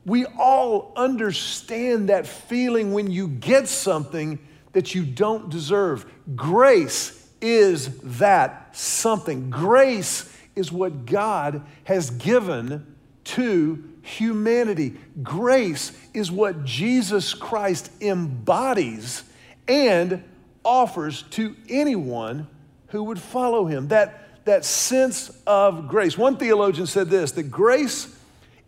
We 0.05 0.25
all 0.25 0.91
understand 0.95 2.09
that 2.09 2.25
feeling 2.25 2.93
when 2.93 3.11
you 3.11 3.27
get 3.27 3.67
something 3.67 4.39
that 4.73 4.95
you 4.95 5.03
don't 5.03 5.49
deserve. 5.49 6.05
Grace 6.35 7.29
is 7.41 7.97
that 7.99 8.75
something. 8.75 9.49
Grace 9.49 10.35
is 10.55 10.71
what 10.71 11.05
God 11.05 11.61
has 11.83 12.09
given 12.09 12.95
to 13.25 13.83
humanity. 14.01 14.97
Grace 15.21 15.91
is 16.13 16.31
what 16.31 16.65
Jesus 16.65 17.33
Christ 17.33 17.91
embodies 18.01 19.23
and 19.69 20.23
offers 20.65 21.21
to 21.21 21.55
anyone 21.69 22.47
who 22.87 23.03
would 23.03 23.19
follow 23.19 23.65
him. 23.65 23.87
That, 23.89 24.45
that 24.45 24.65
sense 24.65 25.29
of 25.47 25.87
grace. 25.87 26.17
One 26.17 26.35
theologian 26.35 26.87
said 26.87 27.09
this 27.09 27.31
that 27.33 27.43
grace 27.43 28.13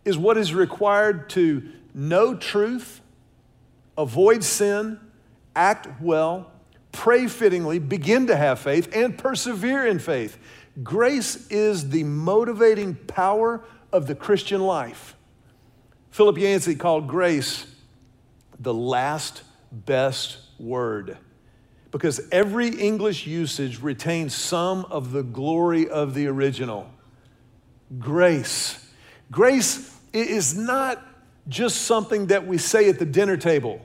is 0.04 0.16
what 0.16 0.38
is 0.38 0.54
required 0.54 1.28
to 1.30 1.68
know 1.92 2.34
truth, 2.34 3.00
avoid 3.98 4.42
sin, 4.42 4.98
act 5.54 6.00
well, 6.00 6.50
pray 6.92 7.26
fittingly, 7.26 7.78
begin 7.78 8.28
to 8.28 8.36
have 8.36 8.58
faith, 8.58 8.94
and 8.94 9.18
persevere 9.18 9.86
in 9.86 9.98
faith. 9.98 10.38
Grace 10.82 11.48
is 11.48 11.90
the 11.90 12.04
motivating 12.04 12.94
power 12.94 13.62
of 13.92 14.06
the 14.06 14.14
Christian 14.14 14.62
life. 14.62 15.14
Philip 16.10 16.38
Yancey 16.38 16.74
called 16.74 17.08
grace 17.08 17.66
the 18.58 18.72
last 18.72 19.42
best 19.72 20.38
word 20.58 21.18
because 21.90 22.20
every 22.32 22.68
English 22.68 23.26
usage 23.26 23.80
retains 23.80 24.34
some 24.34 24.86
of 24.86 25.12
the 25.12 25.22
glory 25.22 25.88
of 25.88 26.14
the 26.14 26.26
original. 26.26 26.90
Grace. 27.98 28.90
Grace 29.30 29.94
is 30.12 30.56
not 30.56 31.02
just 31.48 31.82
something 31.82 32.26
that 32.26 32.46
we 32.46 32.56
say 32.56 32.88
at 32.88 32.98
the 32.98 33.04
dinner 33.04 33.36
table. 33.36 33.80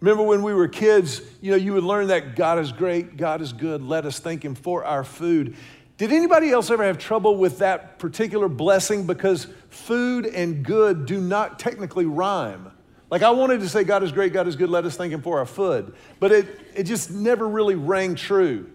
Remember 0.00 0.22
when 0.22 0.42
we 0.42 0.54
were 0.54 0.68
kids, 0.68 1.20
you 1.40 1.50
know, 1.50 1.56
you 1.56 1.74
would 1.74 1.84
learn 1.84 2.08
that 2.08 2.34
God 2.34 2.58
is 2.58 2.72
great, 2.72 3.16
God 3.16 3.40
is 3.40 3.52
good, 3.52 3.82
let 3.82 4.04
us 4.06 4.18
thank 4.18 4.44
Him 4.44 4.54
for 4.54 4.84
our 4.84 5.04
food. 5.04 5.56
Did 5.96 6.12
anybody 6.12 6.50
else 6.50 6.70
ever 6.70 6.84
have 6.84 6.98
trouble 6.98 7.36
with 7.36 7.58
that 7.58 7.98
particular 7.98 8.48
blessing 8.48 9.06
because 9.06 9.46
food 9.70 10.26
and 10.26 10.62
good 10.62 11.06
do 11.06 11.20
not 11.20 11.58
technically 11.58 12.04
rhyme? 12.04 12.70
Like 13.10 13.22
I 13.22 13.30
wanted 13.30 13.60
to 13.60 13.68
say, 13.68 13.84
God 13.84 14.02
is 14.02 14.12
great, 14.12 14.32
God 14.32 14.48
is 14.48 14.56
good, 14.56 14.68
let 14.68 14.84
us 14.84 14.96
thank 14.96 15.12
Him 15.12 15.22
for 15.22 15.38
our 15.38 15.46
food, 15.46 15.94
but 16.18 16.32
it, 16.32 16.46
it 16.74 16.82
just 16.84 17.10
never 17.10 17.48
really 17.48 17.76
rang 17.76 18.14
true. 18.14 18.70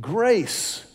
Grace 0.00 0.86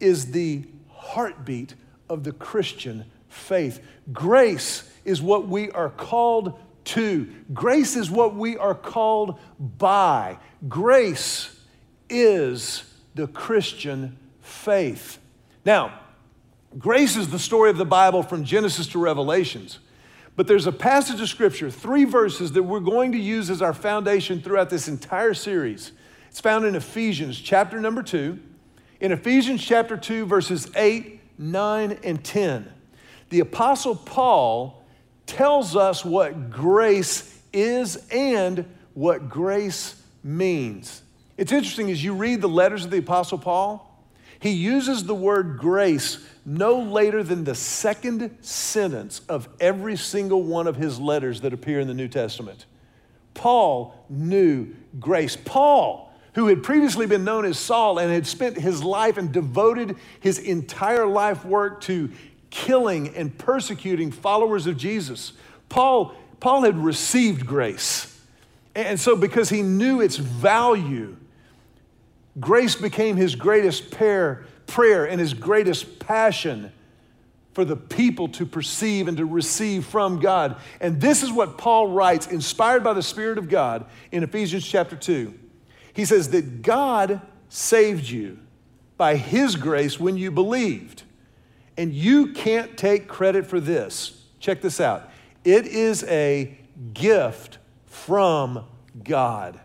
is 0.00 0.32
the 0.32 0.64
heartbeat 0.88 1.74
of 2.08 2.24
the 2.24 2.32
Christian 2.32 3.04
faith. 3.28 3.80
Grace 4.12 4.90
is 5.04 5.22
what 5.22 5.48
we 5.48 5.70
are 5.70 5.88
called 5.88 6.58
to. 6.84 7.32
Grace 7.54 7.96
is 7.96 8.10
what 8.10 8.34
we 8.34 8.56
are 8.56 8.74
called 8.74 9.38
by. 9.58 10.38
Grace 10.68 11.58
is 12.10 12.84
the 13.14 13.26
Christian 13.26 14.18
faith. 14.40 15.18
Now, 15.64 15.98
grace 16.78 17.16
is 17.16 17.28
the 17.28 17.38
story 17.38 17.70
of 17.70 17.76
the 17.76 17.84
Bible 17.84 18.22
from 18.22 18.44
Genesis 18.44 18.86
to 18.88 18.98
Revelations. 18.98 19.78
But 20.34 20.46
there's 20.46 20.66
a 20.66 20.72
passage 20.72 21.20
of 21.20 21.28
scripture, 21.28 21.70
three 21.70 22.04
verses 22.04 22.52
that 22.52 22.62
we're 22.62 22.80
going 22.80 23.12
to 23.12 23.18
use 23.18 23.50
as 23.50 23.60
our 23.60 23.74
foundation 23.74 24.40
throughout 24.40 24.70
this 24.70 24.88
entire 24.88 25.34
series. 25.34 25.92
It's 26.30 26.40
found 26.40 26.64
in 26.64 26.74
Ephesians 26.74 27.38
chapter 27.38 27.78
number 27.78 28.02
2. 28.02 28.38
In 29.00 29.12
Ephesians 29.12 29.62
chapter 29.62 29.96
2, 29.96 30.24
verses 30.24 30.70
8, 30.74 31.20
9, 31.38 31.98
and 32.02 32.24
10, 32.24 32.72
the 33.28 33.40
Apostle 33.40 33.96
Paul 33.96 34.82
tells 35.26 35.76
us 35.76 36.04
what 36.04 36.50
grace 36.50 37.38
is 37.52 38.06
and 38.10 38.64
what 38.94 39.28
grace 39.28 40.02
means. 40.24 41.02
It's 41.36 41.52
interesting 41.52 41.90
as 41.90 42.02
you 42.02 42.14
read 42.14 42.40
the 42.40 42.48
letters 42.48 42.84
of 42.84 42.90
the 42.90 42.98
Apostle 42.98 43.38
Paul, 43.38 43.91
he 44.42 44.50
uses 44.50 45.04
the 45.04 45.14
word 45.14 45.56
grace 45.56 46.18
no 46.44 46.80
later 46.80 47.22
than 47.22 47.44
the 47.44 47.54
second 47.54 48.36
sentence 48.40 49.20
of 49.28 49.48
every 49.60 49.96
single 49.96 50.42
one 50.42 50.66
of 50.66 50.74
his 50.74 50.98
letters 50.98 51.42
that 51.42 51.52
appear 51.52 51.78
in 51.78 51.86
the 51.86 51.94
New 51.94 52.08
Testament. 52.08 52.66
Paul 53.34 53.94
knew 54.08 54.74
grace. 54.98 55.36
Paul, 55.36 56.12
who 56.34 56.48
had 56.48 56.64
previously 56.64 57.06
been 57.06 57.22
known 57.22 57.44
as 57.44 57.56
Saul 57.56 58.00
and 58.00 58.10
had 58.10 58.26
spent 58.26 58.58
his 58.58 58.82
life 58.82 59.16
and 59.16 59.30
devoted 59.30 59.94
his 60.18 60.40
entire 60.40 61.06
life 61.06 61.44
work 61.44 61.80
to 61.82 62.10
killing 62.50 63.14
and 63.14 63.38
persecuting 63.38 64.10
followers 64.10 64.66
of 64.66 64.76
Jesus. 64.76 65.34
Paul, 65.68 66.16
Paul 66.40 66.62
had 66.62 66.76
received 66.76 67.46
grace. 67.46 68.08
And 68.74 68.98
so, 68.98 69.14
because 69.14 69.50
he 69.50 69.62
knew 69.62 70.00
its 70.00 70.16
value, 70.16 71.16
grace 72.40 72.74
became 72.74 73.16
his 73.16 73.34
greatest 73.34 73.90
prayer, 73.90 74.46
prayer 74.66 75.04
and 75.04 75.20
his 75.20 75.34
greatest 75.34 75.98
passion 75.98 76.72
for 77.52 77.64
the 77.64 77.76
people 77.76 78.28
to 78.28 78.46
perceive 78.46 79.08
and 79.08 79.18
to 79.18 79.26
receive 79.26 79.84
from 79.84 80.20
God. 80.20 80.56
And 80.80 81.00
this 81.00 81.22
is 81.22 81.30
what 81.30 81.58
Paul 81.58 81.88
writes, 81.88 82.26
inspired 82.26 82.82
by 82.82 82.94
the 82.94 83.02
Spirit 83.02 83.38
of 83.38 83.48
God, 83.48 83.84
in 84.10 84.22
Ephesians 84.22 84.66
chapter 84.66 84.96
2. 84.96 85.38
He 85.92 86.04
says 86.04 86.30
that 86.30 86.62
God 86.62 87.20
saved 87.50 88.08
you 88.08 88.38
by 88.96 89.16
his 89.16 89.56
grace 89.56 90.00
when 90.00 90.16
you 90.16 90.30
believed. 90.30 91.02
And 91.76 91.92
you 91.92 92.32
can't 92.32 92.76
take 92.76 93.08
credit 93.08 93.46
for 93.46 93.60
this. 93.60 94.22
Check 94.40 94.60
this 94.62 94.80
out 94.80 95.10
it 95.44 95.66
is 95.66 96.04
a 96.04 96.56
gift 96.94 97.58
from 97.86 98.64
God. 99.02 99.60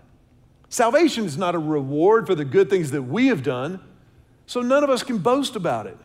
Salvation 0.70 1.26
is 1.26 1.38
not 1.38 1.56
a 1.56 1.60
reward 1.60 2.28
for 2.28 2.36
the 2.36 2.46
good 2.46 2.70
things 2.70 2.92
that 2.92 3.04
we 3.04 3.28
have 3.28 3.44
done, 3.44 3.80
so 4.46 4.62
none 4.62 4.84
of 4.84 4.90
us 4.90 5.04
can 5.04 5.18
boast 5.18 5.56
about 5.56 5.88
it. 5.88 5.98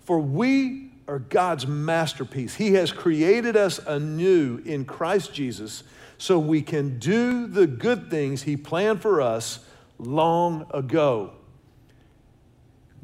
For 0.00 0.18
we 0.18 0.90
are 1.06 1.18
God's 1.18 1.66
masterpiece. 1.66 2.54
He 2.54 2.74
has 2.74 2.92
created 2.92 3.56
us 3.56 3.78
anew 3.86 4.62
in 4.64 4.84
Christ 4.84 5.34
Jesus 5.34 5.84
so 6.16 6.38
we 6.38 6.62
can 6.62 6.98
do 6.98 7.46
the 7.46 7.66
good 7.66 8.10
things 8.10 8.42
He 8.42 8.56
planned 8.56 9.02
for 9.02 9.20
us 9.20 9.60
long 9.98 10.66
ago. 10.72 11.32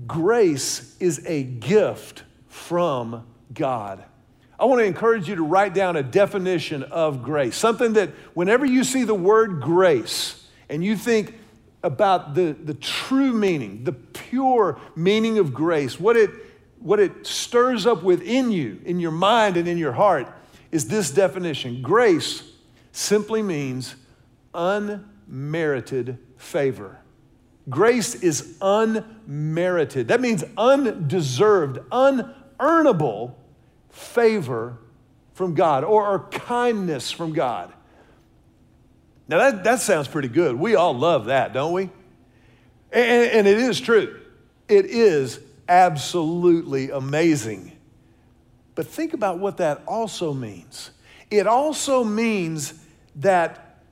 Grace 0.06 0.96
is 0.98 1.24
a 1.26 1.42
gift 1.42 2.24
from 2.48 3.26
God. 3.52 4.02
I 4.58 4.64
want 4.64 4.80
to 4.80 4.84
encourage 4.84 5.28
you 5.28 5.36
to 5.36 5.42
write 5.42 5.74
down 5.74 5.96
a 5.96 6.02
definition 6.02 6.82
of 6.84 7.22
grace. 7.22 7.56
Something 7.56 7.94
that 7.94 8.10
whenever 8.34 8.64
you 8.64 8.84
see 8.84 9.04
the 9.04 9.14
word 9.14 9.60
grace 9.60 10.39
and 10.70 10.84
you 10.84 10.96
think 10.96 11.34
about 11.82 12.34
the, 12.34 12.52
the 12.52 12.74
true 12.74 13.32
meaning, 13.32 13.84
the 13.84 13.92
pure 13.92 14.78
meaning 14.94 15.38
of 15.38 15.52
grace, 15.52 15.98
what 15.98 16.16
it, 16.16 16.30
what 16.78 17.00
it 17.00 17.26
stirs 17.26 17.86
up 17.86 18.02
within 18.02 18.52
you, 18.52 18.80
in 18.84 19.00
your 19.00 19.10
mind 19.10 19.56
and 19.56 19.66
in 19.66 19.76
your 19.76 19.92
heart, 19.92 20.28
is 20.70 20.86
this 20.86 21.10
definition 21.10 21.82
grace 21.82 22.44
simply 22.92 23.42
means 23.42 23.96
unmerited 24.54 26.18
favor. 26.36 26.98
Grace 27.68 28.14
is 28.16 28.56
unmerited. 28.62 30.08
That 30.08 30.20
means 30.20 30.44
undeserved, 30.56 31.78
unearnable 31.90 33.34
favor 33.90 34.78
from 35.34 35.54
God 35.54 35.84
or, 35.84 36.06
or 36.06 36.28
kindness 36.30 37.10
from 37.10 37.32
God. 37.32 37.72
Now, 39.30 39.38
that, 39.38 39.62
that 39.62 39.80
sounds 39.80 40.08
pretty 40.08 40.26
good. 40.26 40.56
We 40.56 40.74
all 40.74 40.92
love 40.92 41.26
that, 41.26 41.52
don't 41.52 41.72
we? 41.72 41.84
And, 42.90 43.30
and 43.30 43.46
it 43.46 43.58
is 43.58 43.80
true. 43.80 44.18
It 44.68 44.86
is 44.86 45.38
absolutely 45.68 46.90
amazing. 46.90 47.70
But 48.74 48.88
think 48.88 49.14
about 49.14 49.38
what 49.38 49.58
that 49.58 49.82
also 49.86 50.34
means. 50.34 50.90
It 51.30 51.46
also 51.46 52.02
means 52.02 52.74
that 53.16 53.84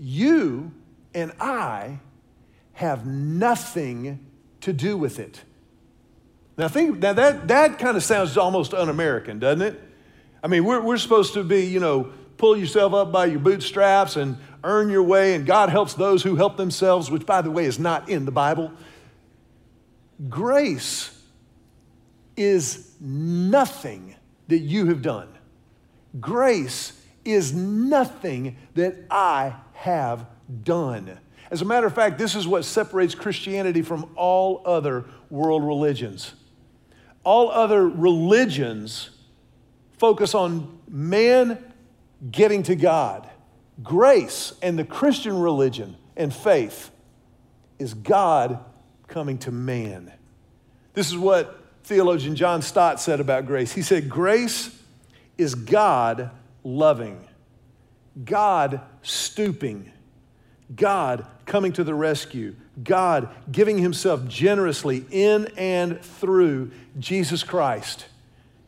you 0.00 0.72
and 1.14 1.30
I 1.38 2.00
have 2.72 3.06
nothing 3.06 4.26
to 4.62 4.72
do 4.72 4.96
with 4.96 5.20
it. 5.20 5.40
Now, 6.58 6.66
think, 6.66 6.98
now 6.98 7.12
that, 7.12 7.46
that 7.46 7.78
kind 7.78 7.96
of 7.96 8.02
sounds 8.02 8.36
almost 8.36 8.74
un 8.74 8.88
American, 8.88 9.38
doesn't 9.38 9.62
it? 9.62 9.80
I 10.42 10.48
mean, 10.48 10.64
we're, 10.64 10.80
we're 10.80 10.96
supposed 10.96 11.34
to 11.34 11.44
be, 11.44 11.66
you 11.66 11.78
know, 11.78 12.12
pull 12.42 12.56
yourself 12.56 12.92
up 12.92 13.12
by 13.12 13.24
your 13.26 13.38
bootstraps 13.38 14.16
and 14.16 14.36
earn 14.64 14.90
your 14.90 15.04
way, 15.04 15.36
and 15.36 15.46
God 15.46 15.68
helps 15.68 15.94
those 15.94 16.24
who 16.24 16.34
help 16.34 16.56
themselves, 16.56 17.08
which, 17.08 17.24
by 17.24 17.40
the 17.40 17.52
way, 17.52 17.66
is 17.66 17.78
not 17.78 18.08
in 18.08 18.24
the 18.24 18.32
Bible. 18.32 18.72
Grace 20.28 21.16
is 22.36 22.96
nothing 23.00 24.16
that 24.48 24.58
you 24.58 24.86
have 24.86 25.02
done. 25.02 25.28
Grace 26.18 27.00
is 27.24 27.54
nothing 27.54 28.56
that 28.74 28.96
I 29.08 29.54
have 29.74 30.26
done. 30.64 31.16
As 31.48 31.62
a 31.62 31.64
matter 31.64 31.86
of 31.86 31.94
fact, 31.94 32.18
this 32.18 32.34
is 32.34 32.48
what 32.48 32.64
separates 32.64 33.14
Christianity 33.14 33.82
from 33.82 34.10
all 34.16 34.62
other 34.66 35.04
world 35.30 35.62
religions. 35.62 36.34
All 37.22 37.52
other 37.52 37.88
religions 37.88 39.10
focus 39.96 40.34
on 40.34 40.80
man 40.88 41.68
getting 42.30 42.62
to 42.64 42.76
God. 42.76 43.28
Grace 43.82 44.52
and 44.62 44.78
the 44.78 44.84
Christian 44.84 45.38
religion 45.38 45.96
and 46.16 46.32
faith 46.32 46.90
is 47.78 47.94
God 47.94 48.64
coming 49.08 49.38
to 49.38 49.50
man. 49.50 50.12
This 50.94 51.08
is 51.08 51.16
what 51.16 51.58
theologian 51.84 52.36
John 52.36 52.62
Stott 52.62 53.00
said 53.00 53.20
about 53.20 53.46
grace. 53.46 53.72
He 53.72 53.82
said, 53.82 54.08
Grace 54.08 54.76
is 55.38 55.54
God 55.54 56.30
loving, 56.62 57.26
God 58.24 58.80
stooping, 59.02 59.90
God 60.74 61.26
coming 61.44 61.72
to 61.72 61.84
the 61.84 61.94
rescue, 61.94 62.54
God 62.82 63.28
giving 63.50 63.78
himself 63.78 64.26
generously 64.28 65.04
in 65.10 65.48
and 65.56 66.00
through 66.00 66.70
Jesus 66.98 67.42
Christ. 67.42 68.06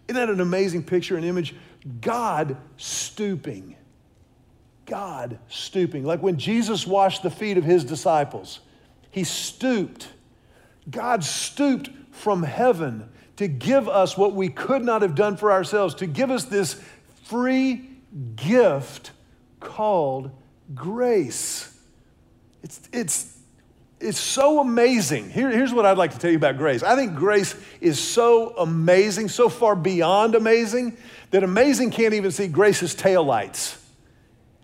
Isn't 0.09 0.21
that 0.21 0.33
an 0.33 0.41
amazing 0.41 0.83
picture 0.83 1.17
and 1.17 1.25
image? 1.25 1.55
God 2.00 2.57
stooping. 2.76 3.76
God 4.87 5.38
stooping. 5.49 6.05
Like 6.05 6.23
when 6.23 6.38
Jesus 6.38 6.87
washed 6.87 7.23
the 7.23 7.31
feet 7.31 7.59
of 7.59 7.64
his 7.64 7.85
disciples, 7.85 8.61
he 9.11 9.25
stooped. 9.25 10.09
God 10.91 11.25
stooped 11.25 11.91
from 12.11 12.43
heaven 12.43 13.09
to 13.37 13.49
give 13.49 13.88
us 13.88 14.17
what 14.17 14.35
we 14.35 14.49
could 14.49 14.83
not 14.83 15.03
have 15.03 15.14
done 15.14 15.37
for 15.37 15.50
ourselves, 15.50 15.95
to 15.97 16.07
give 16.07 16.31
us 16.31 16.45
this 16.45 16.81
free 17.25 17.88
gift 18.37 19.11
called 19.61 20.31
grace. 20.75 21.77
It's, 22.62 22.81
it's, 22.92 23.38
it's 24.01 24.18
so 24.18 24.61
amazing. 24.61 25.31
Here, 25.31 25.51
here's 25.51 25.73
what 25.73 25.87
I'd 25.87 25.99
like 25.99 26.12
to 26.12 26.18
tell 26.18 26.31
you 26.31 26.37
about 26.37 26.57
grace. 26.57 26.83
I 26.83 26.94
think 26.94 27.14
grace 27.16 27.57
is 27.81 27.99
so 27.99 28.55
amazing, 28.57 29.29
so 29.29 29.49
far 29.49 29.75
beyond 29.75 30.35
amazing, 30.35 30.97
that 31.35 31.42
amazing 31.42 31.90
can't 31.90 32.14
even 32.14 32.31
see 32.31 32.47
grace's 32.47 32.94
taillights. 32.94 33.77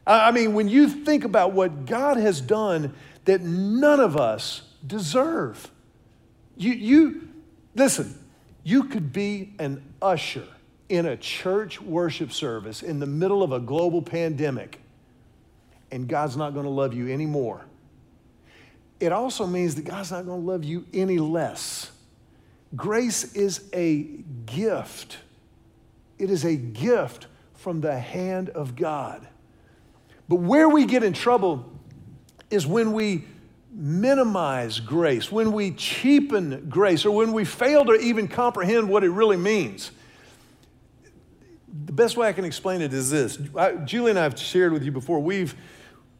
I 0.06 0.30
mean, 0.30 0.54
when 0.54 0.68
you 0.68 0.88
think 0.88 1.24
about 1.24 1.50
what 1.50 1.84
God 1.84 2.16
has 2.16 2.40
done 2.40 2.94
that 3.24 3.40
none 3.40 3.98
of 3.98 4.16
us 4.16 4.62
deserve, 4.86 5.68
you, 6.56 6.72
you 6.72 7.28
listen, 7.74 8.16
you 8.62 8.84
could 8.84 9.12
be 9.12 9.52
an 9.58 9.82
usher 10.00 10.46
in 10.88 11.06
a 11.06 11.16
church 11.16 11.82
worship 11.82 12.30
service 12.30 12.84
in 12.84 13.00
the 13.00 13.06
middle 13.06 13.42
of 13.42 13.50
a 13.50 13.58
global 13.58 14.00
pandemic, 14.00 14.78
and 15.90 16.06
God's 16.06 16.36
not 16.36 16.54
going 16.54 16.66
to 16.66 16.70
love 16.70 16.94
you 16.94 17.12
anymore. 17.12 17.62
It 19.00 19.10
also 19.10 19.44
means 19.44 19.74
that 19.74 19.86
God's 19.86 20.12
not 20.12 20.24
going 20.24 20.40
to 20.40 20.46
love 20.46 20.62
you 20.62 20.86
any 20.94 21.18
less. 21.18 21.90
Grace 22.76 23.34
is 23.34 23.68
a 23.72 24.02
gift. 24.46 25.16
It 26.20 26.30
is 26.30 26.44
a 26.44 26.54
gift 26.54 27.26
from 27.54 27.80
the 27.80 27.98
hand 27.98 28.50
of 28.50 28.76
God. 28.76 29.26
But 30.28 30.36
where 30.36 30.68
we 30.68 30.84
get 30.84 31.02
in 31.02 31.12
trouble 31.12 31.72
is 32.50 32.66
when 32.66 32.92
we 32.92 33.24
minimize 33.72 34.80
grace, 34.80 35.32
when 35.32 35.52
we 35.52 35.70
cheapen 35.72 36.68
grace, 36.68 37.04
or 37.04 37.12
when 37.12 37.32
we 37.32 37.44
fail 37.44 37.84
to 37.86 37.94
even 37.94 38.28
comprehend 38.28 38.88
what 38.88 39.02
it 39.02 39.10
really 39.10 39.36
means. 39.36 39.90
The 41.86 41.92
best 41.92 42.16
way 42.16 42.28
I 42.28 42.32
can 42.32 42.44
explain 42.44 42.82
it 42.82 42.92
is 42.92 43.10
this. 43.10 43.38
I, 43.56 43.72
Julie 43.76 44.10
and 44.10 44.18
I 44.18 44.24
have 44.24 44.38
shared 44.38 44.72
with 44.72 44.82
you 44.82 44.92
before, 44.92 45.20
we've, 45.20 45.54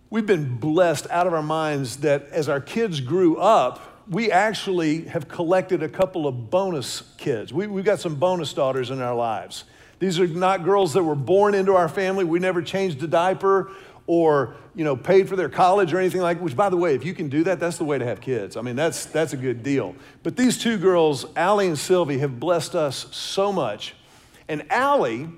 we've 0.08 0.26
been 0.26 0.56
blessed 0.56 1.08
out 1.10 1.26
of 1.26 1.34
our 1.34 1.42
minds 1.42 1.98
that 1.98 2.28
as 2.30 2.48
our 2.48 2.60
kids 2.60 3.00
grew 3.00 3.36
up, 3.36 4.04
we 4.08 4.30
actually 4.30 5.04
have 5.04 5.28
collected 5.28 5.82
a 5.82 5.88
couple 5.88 6.26
of 6.26 6.50
bonus 6.50 7.02
kids. 7.16 7.52
We, 7.52 7.66
we've 7.66 7.84
got 7.84 8.00
some 8.00 8.14
bonus 8.14 8.52
daughters 8.52 8.90
in 8.90 9.00
our 9.00 9.14
lives. 9.14 9.64
These 10.00 10.18
are 10.18 10.26
not 10.26 10.64
girls 10.64 10.94
that 10.94 11.04
were 11.04 11.14
born 11.14 11.54
into 11.54 11.76
our 11.76 11.88
family. 11.88 12.24
We 12.24 12.40
never 12.40 12.62
changed 12.62 13.02
a 13.02 13.06
diaper 13.06 13.70
or 14.06 14.56
you 14.74 14.82
know 14.82 14.96
paid 14.96 15.28
for 15.28 15.36
their 15.36 15.48
college 15.48 15.92
or 15.92 15.98
anything 15.98 16.22
like 16.22 16.40
which 16.40 16.56
by 16.56 16.68
the 16.68 16.76
way 16.76 16.94
if 16.94 17.04
you 17.04 17.14
can 17.14 17.28
do 17.28 17.44
that 17.44 17.60
that's 17.60 17.76
the 17.78 17.84
way 17.84 17.98
to 17.98 18.04
have 18.04 18.20
kids. 18.20 18.56
I 18.56 18.62
mean 18.62 18.74
that's 18.74 19.04
that's 19.04 19.34
a 19.34 19.36
good 19.36 19.62
deal. 19.62 19.94
But 20.22 20.36
these 20.36 20.58
two 20.58 20.78
girls 20.78 21.26
allie 21.36 21.68
and 21.68 21.78
sylvie 21.78 22.18
have 22.18 22.40
blessed 22.40 22.74
us 22.74 23.06
so 23.14 23.52
much. 23.52 23.94
And 24.48 24.64
allie 24.72 25.28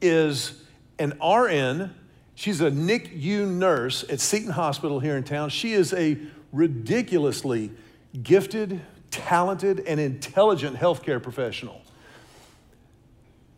is 0.00 0.62
an 0.98 1.14
rn 1.20 1.94
she's 2.34 2.60
a 2.60 2.70
nicu 2.70 3.46
nurse 3.46 4.04
at 4.10 4.20
seton 4.20 4.52
hospital 4.52 5.00
here 5.00 5.16
in 5.16 5.24
town. 5.24 5.48
She 5.48 5.72
is 5.72 5.94
a 5.94 6.18
ridiculously 6.52 7.72
gifted 8.22 8.82
talented 9.10 9.80
and 9.86 9.98
intelligent 9.98 10.76
healthcare 10.76 11.22
professional 11.22 11.81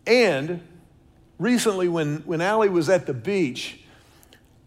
and 0.07 0.61
recently 1.39 1.89
when, 1.89 2.19
when 2.19 2.41
allie 2.41 2.69
was 2.69 2.89
at 2.89 3.07
the 3.07 3.15
beach 3.15 3.85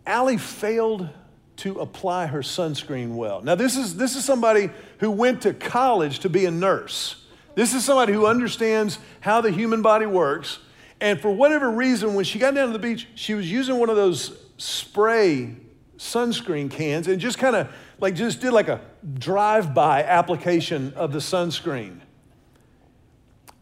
Allie 0.08 0.38
failed 0.38 1.10
to 1.58 1.80
apply 1.80 2.28
her 2.28 2.39
sunscreen 2.39 3.15
well. 3.15 3.41
Now, 3.41 3.56
this 3.56 3.76
is, 3.76 3.97
this 3.97 4.15
is 4.15 4.23
somebody 4.23 4.69
who 5.00 5.12
went 5.12 5.41
to 5.41 5.54
college 5.54 6.19
to 6.19 6.30
be 6.30 6.45
a 6.45 6.52
nurse. 6.52 7.26
This 7.56 7.73
is 7.73 7.84
somebody 7.84 8.13
who 8.13 8.26
understands 8.26 9.00
how 9.19 9.41
the 9.41 9.52
human 9.52 9.82
body 9.82 10.06
works. 10.06 10.60
And 11.02 11.19
for 11.19 11.30
whatever 11.30 11.69
reason, 11.69 12.13
when 12.13 12.23
she 12.23 12.39
got 12.39 12.56
down 12.56 12.67
to 12.67 12.73
the 12.73 12.80
beach, 12.80 13.08
she 13.15 13.34
was 13.34 13.52
using 13.52 13.78
one 13.78 13.89
of 13.89 13.97
those 13.97 14.38
spray 14.58 15.56
sunscreen 15.97 16.71
cans 16.71 17.08
and 17.08 17.19
just 17.19 17.38
kind 17.38 17.56
of 17.56 17.69
like 18.00 18.15
just 18.15 18.39
did 18.39 18.54
like 18.54 18.69
a 18.69 18.80
drive-by 19.15 20.04
application 20.04 20.93
of 20.95 21.12
the 21.12 21.19
sunscreen. 21.19 22.00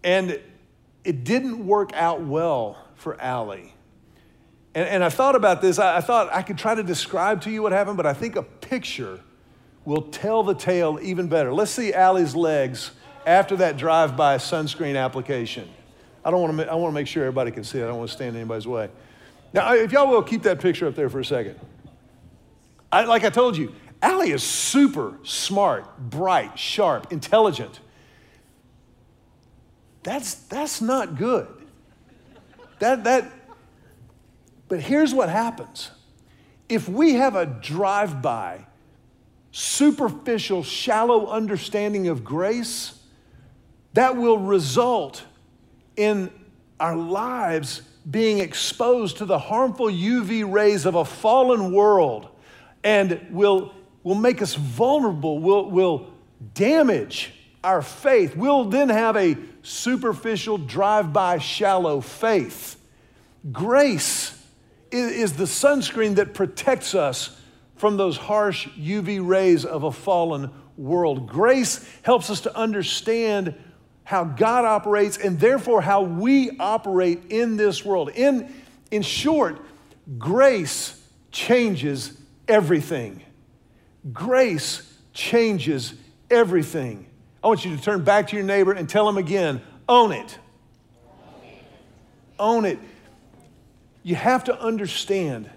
And 0.03 0.39
it 1.05 1.23
didn't 1.23 1.65
work 1.65 1.93
out 1.93 2.21
well 2.21 2.77
for 2.95 3.19
Allie. 3.21 3.73
And, 4.73 4.87
and 4.87 5.03
I 5.03 5.09
thought 5.09 5.35
about 5.35 5.61
this. 5.61 5.79
I, 5.79 5.97
I 5.97 6.01
thought 6.01 6.33
I 6.33 6.41
could 6.41 6.57
try 6.57 6.75
to 6.75 6.83
describe 6.83 7.41
to 7.43 7.51
you 7.51 7.61
what 7.61 7.71
happened, 7.71 7.97
but 7.97 8.05
I 8.05 8.13
think 8.13 8.35
a 8.35 8.43
picture 8.43 9.19
will 9.85 10.01
tell 10.01 10.43
the 10.43 10.55
tale 10.55 10.99
even 11.01 11.27
better. 11.27 11.53
Let's 11.53 11.71
see 11.71 11.93
Allie's 11.93 12.35
legs 12.35 12.91
after 13.25 13.55
that 13.57 13.77
drive-by 13.77 14.37
sunscreen 14.37 15.01
application. 15.01 15.69
I 16.23 16.31
don't 16.31 16.41
want 16.41 16.57
to. 16.57 16.71
I 16.71 16.75
want 16.75 16.91
to 16.91 16.95
make 16.95 17.07
sure 17.07 17.23
everybody 17.23 17.51
can 17.51 17.63
see 17.63 17.79
it. 17.79 17.83
I 17.83 17.87
don't 17.87 17.99
want 17.99 18.09
to 18.09 18.15
stand 18.15 18.35
in 18.35 18.41
anybody's 18.41 18.65
way. 18.67 18.89
Now, 19.53 19.73
if 19.75 19.91
y'all 19.91 20.07
will 20.07 20.23
keep 20.23 20.41
that 20.43 20.59
picture 20.59 20.87
up 20.87 20.95
there 20.95 21.09
for 21.09 21.19
a 21.19 21.25
second. 21.25 21.59
I, 22.91 23.05
like 23.05 23.23
I 23.23 23.29
told 23.29 23.55
you, 23.57 23.73
Allie 24.01 24.31
is 24.31 24.41
super 24.41 25.17
smart, 25.23 25.97
bright, 25.97 26.57
sharp, 26.57 27.11
intelligent. 27.11 27.79
That's 30.05 30.35
that's 30.35 30.81
not 30.81 31.17
good. 31.17 31.47
That, 32.77 33.05
that, 33.05 33.31
but 34.67 34.79
here's 34.79 35.15
what 35.15 35.29
happens 35.29 35.89
if 36.69 36.87
we 36.87 37.13
have 37.13 37.35
a 37.35 37.47
drive 37.47 38.21
by, 38.21 38.65
superficial, 39.51 40.61
shallow 40.61 41.27
understanding 41.27 42.07
of 42.07 42.23
grace, 42.23 42.99
that 43.93 44.15
will 44.15 44.37
result 44.37 45.23
in 45.95 46.29
our 46.79 46.95
lives 46.95 47.81
being 48.09 48.37
exposed 48.37 49.17
to 49.17 49.25
the 49.25 49.39
harmful 49.39 49.87
UV 49.87 50.51
rays 50.51 50.85
of 50.85 50.93
a 50.93 51.05
fallen 51.05 51.71
world 51.71 52.27
and 52.83 53.25
will, 53.31 53.73
will 54.03 54.13
make 54.13 54.43
us 54.43 54.53
vulnerable, 54.53 55.39
will, 55.39 55.71
will 55.71 56.13
damage 56.53 57.33
our 57.65 57.81
faith. 57.81 58.35
We'll 58.35 58.65
then 58.65 58.89
have 58.89 59.17
a 59.17 59.35
superficial, 59.63 60.57
drive 60.57 61.11
by, 61.11 61.39
shallow 61.39 61.99
faith. 61.99 62.79
Grace 63.51 64.41
is, 64.91 65.33
the 65.33 65.45
sunscreen 65.45 66.15
that 66.15 66.33
protects 66.33 66.95
us 66.95 67.41
from 67.75 67.97
those 67.97 68.17
harsh 68.17 68.67
UV 68.69 69.25
rays 69.27 69.65
of 69.65 69.83
a 69.83 69.91
fallen 69.91 70.51
world. 70.77 71.27
Grace 71.27 71.85
helps 72.03 72.29
us 72.29 72.41
to 72.41 72.55
understand 72.55 73.55
how 74.03 74.23
God 74.23 74.65
operates 74.65 75.17
and 75.17 75.39
therefore 75.39 75.81
how 75.81 76.03
we 76.03 76.51
operate 76.59 77.31
in 77.31 77.57
this 77.57 77.83
world. 77.83 78.11
In, 78.11 78.53
in 78.91 79.01
short, 79.01 79.59
grace 80.19 81.01
changes 81.31 82.15
everything. 82.47 83.23
Grace 84.13 84.93
changes 85.13 85.95
everything. 86.29 87.07
I 87.45 87.47
want 87.47 87.63
you 87.63 87.77
to 87.77 87.81
turn 87.81 88.03
back 88.03 88.29
to 88.29 88.35
your 88.35 88.43
neighbor 88.43 88.71
and 88.71 88.89
tell 88.89 89.07
him 89.07 89.17
again 89.17 89.61
own 89.87 90.11
it. 90.11 90.39
Own 92.39 92.65
it. 92.65 92.79
You 94.01 94.15
have 94.15 94.45
to 94.45 94.59
understand 94.59 95.51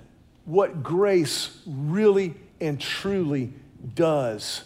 what 0.45 0.83
grace 0.83 1.63
really 1.67 2.35
and 2.61 2.79
truly 2.79 3.55
does. 3.95 4.65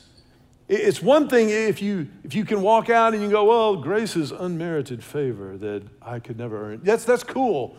It's 0.67 1.01
one 1.01 1.29
thing 1.29 1.51
if 1.51 1.81
you, 1.81 2.09
if 2.25 2.35
you 2.35 2.45
can 2.45 2.61
walk 2.61 2.91
out 2.91 3.15
and 3.15 3.23
you 3.23 3.31
go, 3.31 3.45
well, 3.45 3.77
grace 3.77 4.17
is 4.17 4.33
unmerited 4.33 5.05
favor 5.05 5.57
that 5.59 5.85
I 6.03 6.19
could 6.19 6.39
never 6.39 6.73
earn. 6.73 6.81
That's, 6.83 7.05
that's 7.05 7.23
cool. 7.23 7.77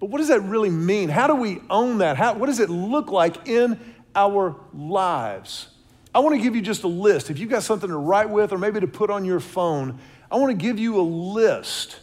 But 0.00 0.08
what 0.08 0.18
does 0.18 0.28
that 0.28 0.40
really 0.40 0.70
mean? 0.70 1.10
How 1.10 1.26
do 1.26 1.34
we 1.34 1.60
own 1.68 1.98
that? 1.98 2.16
How, 2.16 2.32
what 2.32 2.46
does 2.46 2.60
it 2.60 2.70
look 2.70 3.10
like 3.10 3.46
in 3.46 3.78
our 4.14 4.56
lives? 4.72 5.68
I 6.16 6.20
want 6.20 6.34
to 6.34 6.40
give 6.40 6.56
you 6.56 6.62
just 6.62 6.82
a 6.82 6.88
list. 6.88 7.28
If 7.28 7.38
you've 7.38 7.50
got 7.50 7.62
something 7.62 7.90
to 7.90 7.96
write 7.98 8.30
with 8.30 8.50
or 8.50 8.56
maybe 8.56 8.80
to 8.80 8.86
put 8.86 9.10
on 9.10 9.26
your 9.26 9.38
phone, 9.38 9.98
I 10.30 10.36
want 10.36 10.48
to 10.48 10.56
give 10.56 10.78
you 10.78 10.98
a 10.98 11.02
list 11.02 12.00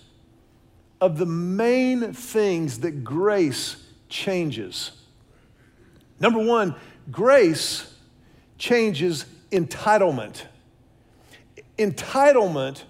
of 1.02 1.18
the 1.18 1.26
main 1.26 2.14
things 2.14 2.82
that 2.82 3.04
grace 3.04 3.76
changes. 4.10 4.92
Number 6.20 6.38
one, 6.38 6.76
grace 7.10 7.92
changes 8.60 9.26
entitlement. 9.52 10.44
Entitlement 11.80 12.84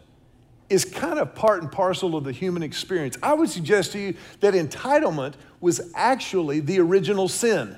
is 0.70 0.84
kind 0.84 1.20
of 1.20 1.34
part 1.36 1.62
and 1.62 1.72
parcel 1.72 2.18
of 2.18 2.26
the 2.26 2.34
human 2.34 2.64
experience. 2.64 3.18
I 3.24 3.34
would 3.34 3.50
suggest 3.50 3.94
to 3.94 3.98
you 3.98 4.16
that 4.42 4.56
entitlement 4.56 5.36
was 5.62 5.90
actually 5.96 6.60
the 6.60 6.82
original 6.82 7.30
sin. 7.30 7.78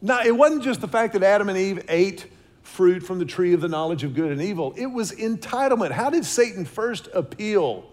Now, 0.00 0.22
it 0.24 0.34
wasn't 0.34 0.62
just 0.62 0.80
the 0.80 0.88
fact 0.88 1.12
that 1.12 1.22
Adam 1.22 1.50
and 1.50 1.58
Eve 1.58 1.84
ate 1.86 2.24
fruit 2.70 3.02
from 3.02 3.18
the 3.18 3.24
tree 3.24 3.52
of 3.52 3.60
the 3.60 3.68
knowledge 3.68 4.04
of 4.04 4.14
good 4.14 4.30
and 4.30 4.40
evil, 4.40 4.72
it 4.76 4.86
was 4.86 5.12
entitlement. 5.12 5.90
How 5.90 6.08
did 6.08 6.24
Satan 6.24 6.64
first 6.64 7.08
appeal? 7.12 7.84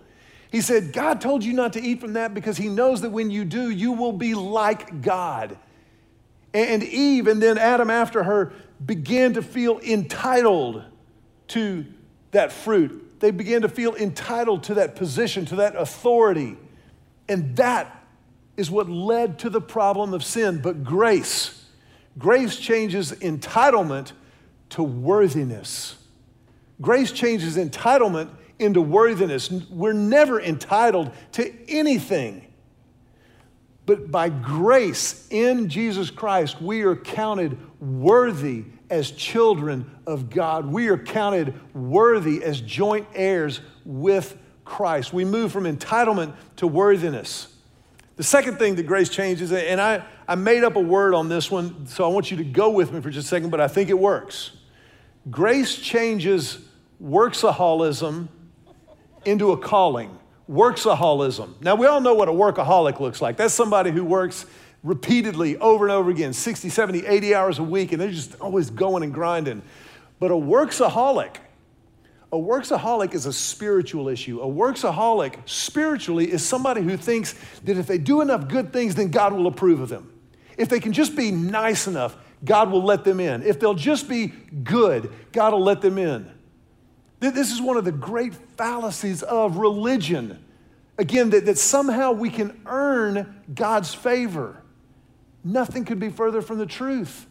He 0.52 0.62
said, 0.62 0.94
God 0.94 1.20
told 1.20 1.44
you 1.44 1.54
not 1.54 1.74
to 1.74 1.82
eat 1.82 2.00
from 2.00 2.14
that 2.14 2.34
because 2.34 2.58
he 2.58 2.70
knows 2.70 3.02
that 3.02 3.10
when 3.10 3.30
you 3.30 3.44
do, 3.44 3.70
you 3.70 3.92
will 3.92 4.14
be 4.14 4.34
like 4.34 5.02
God. 5.02 5.58
And 6.54 6.84
Eve 6.84 7.28
and 7.28 7.42
then 7.42 7.58
Adam 7.58 7.90
after 7.90 8.24
her 8.24 8.54
began 8.84 9.34
to 9.34 9.42
feel 9.42 9.80
entitled 9.80 10.84
to 11.50 11.86
that 12.32 12.52
fruit. 12.52 13.20
They 13.20 13.32
began 13.32 13.64
to 13.64 13.70
feel 13.70 13.96
entitled 13.96 14.64
to 14.64 14.76
that 14.76 14.96
position, 14.96 15.46
to 15.48 15.58
that 15.58 15.76
authority. 15.76 16.56
And 17.28 17.56
that 17.58 18.06
is 18.56 18.72
what 18.72 18.90
led 18.90 19.40
to 19.40 19.50
the 19.50 19.62
problem 19.62 20.14
of 20.14 20.24
sin. 20.24 20.62
But 20.62 20.84
grace, 20.84 21.66
grace 22.18 22.58
changes 22.58 23.12
entitlement 23.12 24.14
to 24.70 24.84
worthiness. 24.84 25.96
Grace 26.82 27.12
changes 27.12 27.58
entitlement 27.58 28.30
into 28.60 28.82
worthiness. 28.82 29.52
We're 29.52 29.94
never 29.94 30.42
entitled 30.42 31.12
to 31.34 31.54
anything. 31.70 32.44
But 33.86 34.12
by 34.12 34.30
grace 34.30 35.28
in 35.30 35.70
Jesus 35.70 36.12
Christ, 36.12 36.62
we 36.62 36.82
are 36.82 36.96
counted 36.96 37.58
worthy 37.80 38.66
as 38.90 39.12
children 39.12 39.90
of 40.06 40.30
God. 40.30 40.66
We 40.66 40.90
are 40.90 40.98
counted 40.98 41.54
worthy 41.74 42.44
as 42.44 42.60
joint 42.60 43.08
heirs 43.14 43.62
with 43.86 44.38
Christ. 44.66 45.14
We 45.14 45.24
move 45.24 45.52
from 45.52 45.64
entitlement 45.64 46.36
to 46.58 46.68
worthiness. 46.68 47.54
The 48.18 48.24
second 48.24 48.58
thing 48.58 48.76
that 48.76 48.84
grace 48.84 49.10
changes, 49.10 49.52
and 49.52 49.80
I, 49.80 50.04
I 50.28 50.36
made 50.36 50.64
up 50.64 50.76
a 50.76 50.82
word 50.82 51.14
on 51.14 51.30
this 51.30 51.50
one, 51.50 51.86
so 51.86 52.04
I 52.04 52.08
want 52.08 52.32
you 52.32 52.38
to 52.38 52.44
go 52.44 52.70
with 52.72 52.92
me 52.92 53.00
for 53.00 53.10
just 53.10 53.28
a 53.28 53.30
second, 53.30 53.52
but 53.52 53.62
I 53.62 53.68
think 53.68 53.90
it 53.90 53.98
works. 53.98 54.57
Grace 55.30 55.76
changes 55.78 56.60
worksaholism 57.02 58.28
into 59.26 59.52
a 59.52 59.58
calling 59.58 60.18
worksaholism. 60.50 61.62
Now, 61.62 61.76
we 61.76 61.88
all 61.88 62.02
know 62.02 62.14
what 62.14 62.30
a 62.30 62.32
workaholic 62.32 63.00
looks 63.00 63.22
like. 63.22 63.38
That's 63.38 63.54
somebody 63.54 63.92
who 63.92 64.04
works 64.04 64.46
repeatedly 64.84 65.58
over 65.58 65.86
and 65.86 65.92
over 65.92 66.10
again 66.10 66.34
60, 66.34 66.70
70, 66.70 67.06
80 67.06 67.36
hours 67.36 67.60
a 67.60 67.64
week, 67.64 67.92
and 67.92 68.02
they're 68.02 68.12
just 68.12 68.40
always 68.40 68.70
going 68.70 69.04
and 69.04 69.14
grinding. 69.14 69.62
But 70.20 70.32
a 70.32 70.36
worksaholic, 70.36 71.36
a 72.32 72.38
worksaholic 72.38 73.14
is 73.14 73.26
a 73.26 73.34
spiritual 73.34 74.08
issue. 74.08 74.42
A 74.42 74.48
worksaholic 74.48 75.38
spiritually 75.46 76.32
is 76.32 76.46
somebody 76.46 76.82
who 76.82 76.96
thinks 76.96 77.36
that 77.66 77.78
if 77.78 77.88
they 77.88 77.98
do 77.98 78.22
enough 78.22 78.48
good 78.48 78.72
things, 78.72 78.96
then 78.96 79.12
God 79.12 79.34
will 79.34 79.48
approve 79.48 79.82
of 79.82 79.90
them. 79.90 80.14
If 80.58 80.70
they 80.70 80.80
can 80.80 80.94
just 80.94 81.16
be 81.16 81.32
nice 81.32 81.88
enough, 81.88 82.16
God 82.44 82.72
will 82.72 82.84
let 82.84 83.04
them 83.04 83.20
in. 83.20 83.44
If 83.44 83.60
they'll 83.60 83.74
just 83.74 84.08
be 84.08 84.28
good, 84.28 85.12
God 85.32 85.54
will 85.54 85.64
let 85.64 85.82
them 85.82 85.98
in. 85.98 86.32
This 87.20 87.52
is 87.52 87.62
one 87.62 87.78
of 87.78 87.86
the 87.86 87.92
great 87.92 88.34
fallacies 88.34 89.24
of 89.24 89.58
religion. 89.58 90.44
Again, 90.98 91.32
that, 91.32 91.46
that 91.46 91.58
somehow 91.58 92.12
we 92.12 92.30
can 92.30 92.60
earn 92.66 93.42
God's 93.54 93.94
favor. 93.94 94.62
Nothing 95.44 95.86
could 95.86 96.00
be 96.00 96.10
further 96.10 96.42
from 96.42 96.58
the 96.58 96.66
truth. 96.66 97.28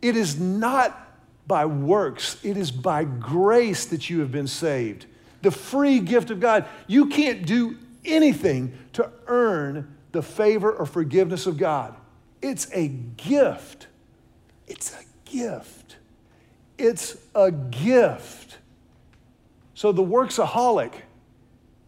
It 0.00 0.16
is 0.16 0.38
not 0.38 1.04
by 1.46 1.64
works, 1.64 2.36
it 2.44 2.56
is 2.56 2.70
by 2.70 3.04
grace 3.04 3.86
that 3.86 4.10
you 4.10 4.20
have 4.20 4.30
been 4.30 4.46
saved. 4.46 5.06
The 5.42 5.50
free 5.50 6.00
gift 6.00 6.30
of 6.30 6.40
God. 6.40 6.66
You 6.86 7.06
can't 7.06 7.46
do 7.46 7.78
anything 8.04 8.76
to 8.94 9.10
earn 9.26 9.96
the 10.12 10.22
favor 10.22 10.72
or 10.72 10.84
forgiveness 10.84 11.46
of 11.46 11.56
God. 11.56 11.94
It's 12.42 12.68
a 12.72 12.88
gift. 12.88 13.87
It's 14.68 14.94
a 14.94 15.30
gift. 15.30 15.96
It's 16.76 17.16
a 17.34 17.50
gift. 17.50 18.58
So 19.74 19.92
the 19.92 20.02
worksaholic, 20.02 20.92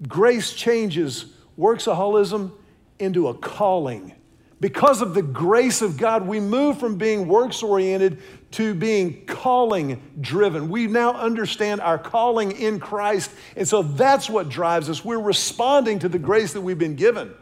grace 0.08 0.52
changes 0.52 1.26
worksaholism 1.58 2.52
into 2.98 3.28
a 3.28 3.34
calling. 3.34 4.14
Because 4.60 5.00
of 5.00 5.14
the 5.14 5.22
grace 5.22 5.80
of 5.80 5.96
God, 5.96 6.26
we 6.26 6.38
move 6.38 6.78
from 6.78 6.96
being 6.96 7.26
works 7.26 7.62
oriented 7.62 8.18
to 8.52 8.74
being 8.74 9.24
calling 9.24 10.02
driven. 10.20 10.68
We 10.68 10.86
now 10.86 11.14
understand 11.14 11.80
our 11.80 11.98
calling 11.98 12.52
in 12.52 12.78
Christ. 12.78 13.30
And 13.56 13.66
so 13.66 13.82
that's 13.82 14.28
what 14.28 14.50
drives 14.50 14.90
us. 14.90 15.02
We're 15.02 15.20
responding 15.20 16.00
to 16.00 16.10
the 16.10 16.18
grace 16.18 16.52
that 16.52 16.60
we've 16.60 16.78
been 16.78 16.96
given. 16.96 17.32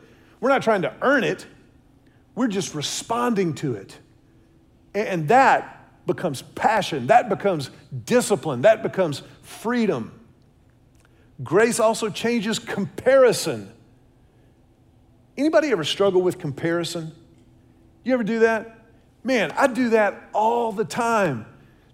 We're 0.41 0.51
not 0.51 0.63
trying 0.63 0.83
to 0.83 0.95
earn 1.03 1.25
it, 1.25 1.47
we're 2.37 2.49
just 2.49 2.75
responding 2.75 3.55
to 3.55 3.75
it. 3.75 3.99
And 4.95 5.29
that 5.29 6.07
becomes 6.07 6.43
passion, 6.43 7.07
that 7.09 7.29
becomes 7.29 7.71
discipline, 8.05 8.63
that 8.63 8.83
becomes 8.83 9.23
freedom. 9.43 10.13
Grace 11.43 11.79
also 11.79 12.09
changes 12.09 12.59
comparison. 12.59 13.73
Anybody 15.37 15.71
ever 15.71 15.85
struggle 15.85 16.21
with 16.23 16.39
comparison? 16.39 17.13
You 18.03 18.15
ever 18.15 18.25
do 18.25 18.41
that? 18.41 18.79
Man, 19.23 19.53
I 19.53 19.67
do 19.69 19.91
that 19.91 20.31
all 20.33 20.73
the 20.73 20.85
time. 20.85 21.47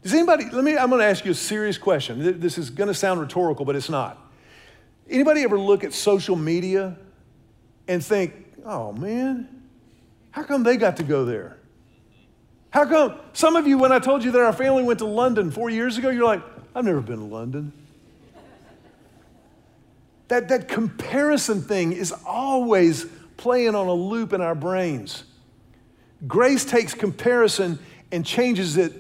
Does 0.02 0.14
anybody, 0.14 0.44
let 0.50 0.64
me, 0.64 0.78
I'm 0.78 0.90
gonna 0.90 1.04
ask 1.04 1.24
you 1.24 1.33
a 1.33 1.35
serious 1.35 1.76
question. 1.76 2.40
This 2.40 2.57
is 2.57 2.70
gonna 2.70 2.94
sound 2.94 3.20
rhetorical, 3.20 3.64
but 3.64 3.76
it's 3.76 3.90
not. 3.90 4.18
Anybody 5.11 5.42
ever 5.42 5.59
look 5.59 5.85
at 5.85 5.92
social 5.92 6.37
media 6.37 6.96
and 7.88 8.02
think, 8.04 8.33
oh 8.64 8.92
man, 8.92 9.62
how 10.30 10.42
come 10.42 10.62
they 10.62 10.76
got 10.76 10.96
to 10.98 11.02
go 11.02 11.24
there? 11.24 11.59
How 12.74 12.84
come 12.87 13.14
some 13.34 13.54
of 13.54 13.68
you, 13.68 13.78
when 13.78 13.92
I 13.92 14.00
told 14.00 14.24
you 14.24 14.32
that 14.32 14.40
our 14.40 14.52
family 14.52 14.82
went 14.82 14.98
to 14.98 15.04
London 15.04 15.52
four 15.52 15.70
years 15.70 15.96
ago, 15.96 16.10
you're 16.10 16.24
like, 16.24 16.42
I've 16.74 16.84
never 16.84 17.00
been 17.00 17.18
to 17.18 17.24
London. 17.24 17.72
That, 20.26 20.48
that 20.48 20.66
comparison 20.66 21.62
thing 21.62 21.92
is 21.92 22.12
always 22.26 23.06
playing 23.37 23.76
on 23.76 23.87
a 23.87 23.92
loop 23.94 24.32
in 24.32 24.40
our 24.40 24.56
brains. 24.56 25.22
Grace 26.26 26.64
takes 26.64 26.94
comparison 26.94 27.78
and 28.10 28.26
changes 28.26 28.76
it 28.76 28.92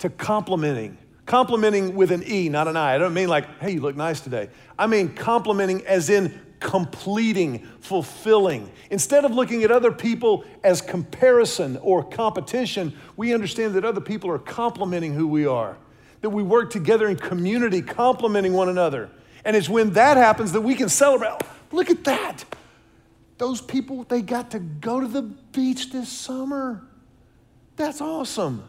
to 0.00 0.10
complementing. 0.10 0.98
Complementing 1.24 1.94
with 1.94 2.12
an 2.12 2.24
E, 2.26 2.50
not 2.50 2.68
an 2.68 2.76
I. 2.76 2.96
I 2.96 2.98
don't 2.98 3.14
mean 3.14 3.30
like, 3.30 3.46
hey, 3.60 3.70
you 3.70 3.80
look 3.80 3.96
nice 3.96 4.20
today. 4.20 4.50
I 4.78 4.86
mean 4.86 5.14
complementing 5.14 5.86
as 5.86 6.10
in 6.10 6.38
completing, 6.62 7.66
fulfilling. 7.80 8.70
Instead 8.90 9.24
of 9.24 9.32
looking 9.32 9.64
at 9.64 9.70
other 9.70 9.92
people 9.92 10.44
as 10.62 10.80
comparison 10.80 11.76
or 11.78 12.02
competition, 12.02 12.94
we 13.16 13.34
understand 13.34 13.74
that 13.74 13.84
other 13.84 14.00
people 14.00 14.30
are 14.30 14.38
complementing 14.38 15.12
who 15.12 15.26
we 15.26 15.46
are, 15.46 15.76
that 16.20 16.30
we 16.30 16.42
work 16.42 16.70
together 16.70 17.08
in 17.08 17.16
community, 17.16 17.82
complementing 17.82 18.52
one 18.52 18.68
another. 18.68 19.10
And 19.44 19.56
it's 19.56 19.68
when 19.68 19.92
that 19.94 20.16
happens 20.16 20.52
that 20.52 20.60
we 20.60 20.74
can 20.74 20.88
celebrate. 20.88 21.30
Oh, 21.32 21.38
look 21.72 21.90
at 21.90 22.04
that. 22.04 22.44
Those 23.38 23.60
people, 23.60 24.04
they 24.04 24.22
got 24.22 24.52
to 24.52 24.60
go 24.60 25.00
to 25.00 25.08
the 25.08 25.22
beach 25.22 25.90
this 25.90 26.08
summer. 26.08 26.84
That's 27.76 28.00
awesome. 28.00 28.62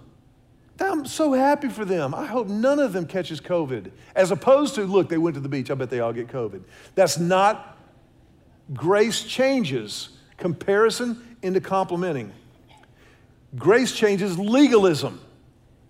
I'm 0.79 1.05
so 1.05 1.33
happy 1.33 1.69
for 1.69 1.85
them. 1.85 2.15
I 2.15 2.25
hope 2.25 2.47
none 2.47 2.79
of 2.79 2.93
them 2.93 3.05
catches 3.05 3.39
COVID. 3.39 3.91
As 4.15 4.31
opposed 4.31 4.75
to, 4.75 4.85
look, 4.85 5.09
they 5.09 5.19
went 5.19 5.35
to 5.35 5.39
the 5.39 5.49
beach. 5.49 5.69
I 5.69 5.75
bet 5.75 5.89
they 5.89 5.99
all 5.99 6.13
get 6.13 6.27
COVID. 6.27 6.63
That's 6.95 7.19
not 7.19 7.77
Grace 8.73 9.23
changes 9.23 10.09
comparison 10.37 11.37
into 11.41 11.61
complementing. 11.61 12.31
Grace 13.55 13.93
changes 13.93 14.39
legalism. 14.39 15.19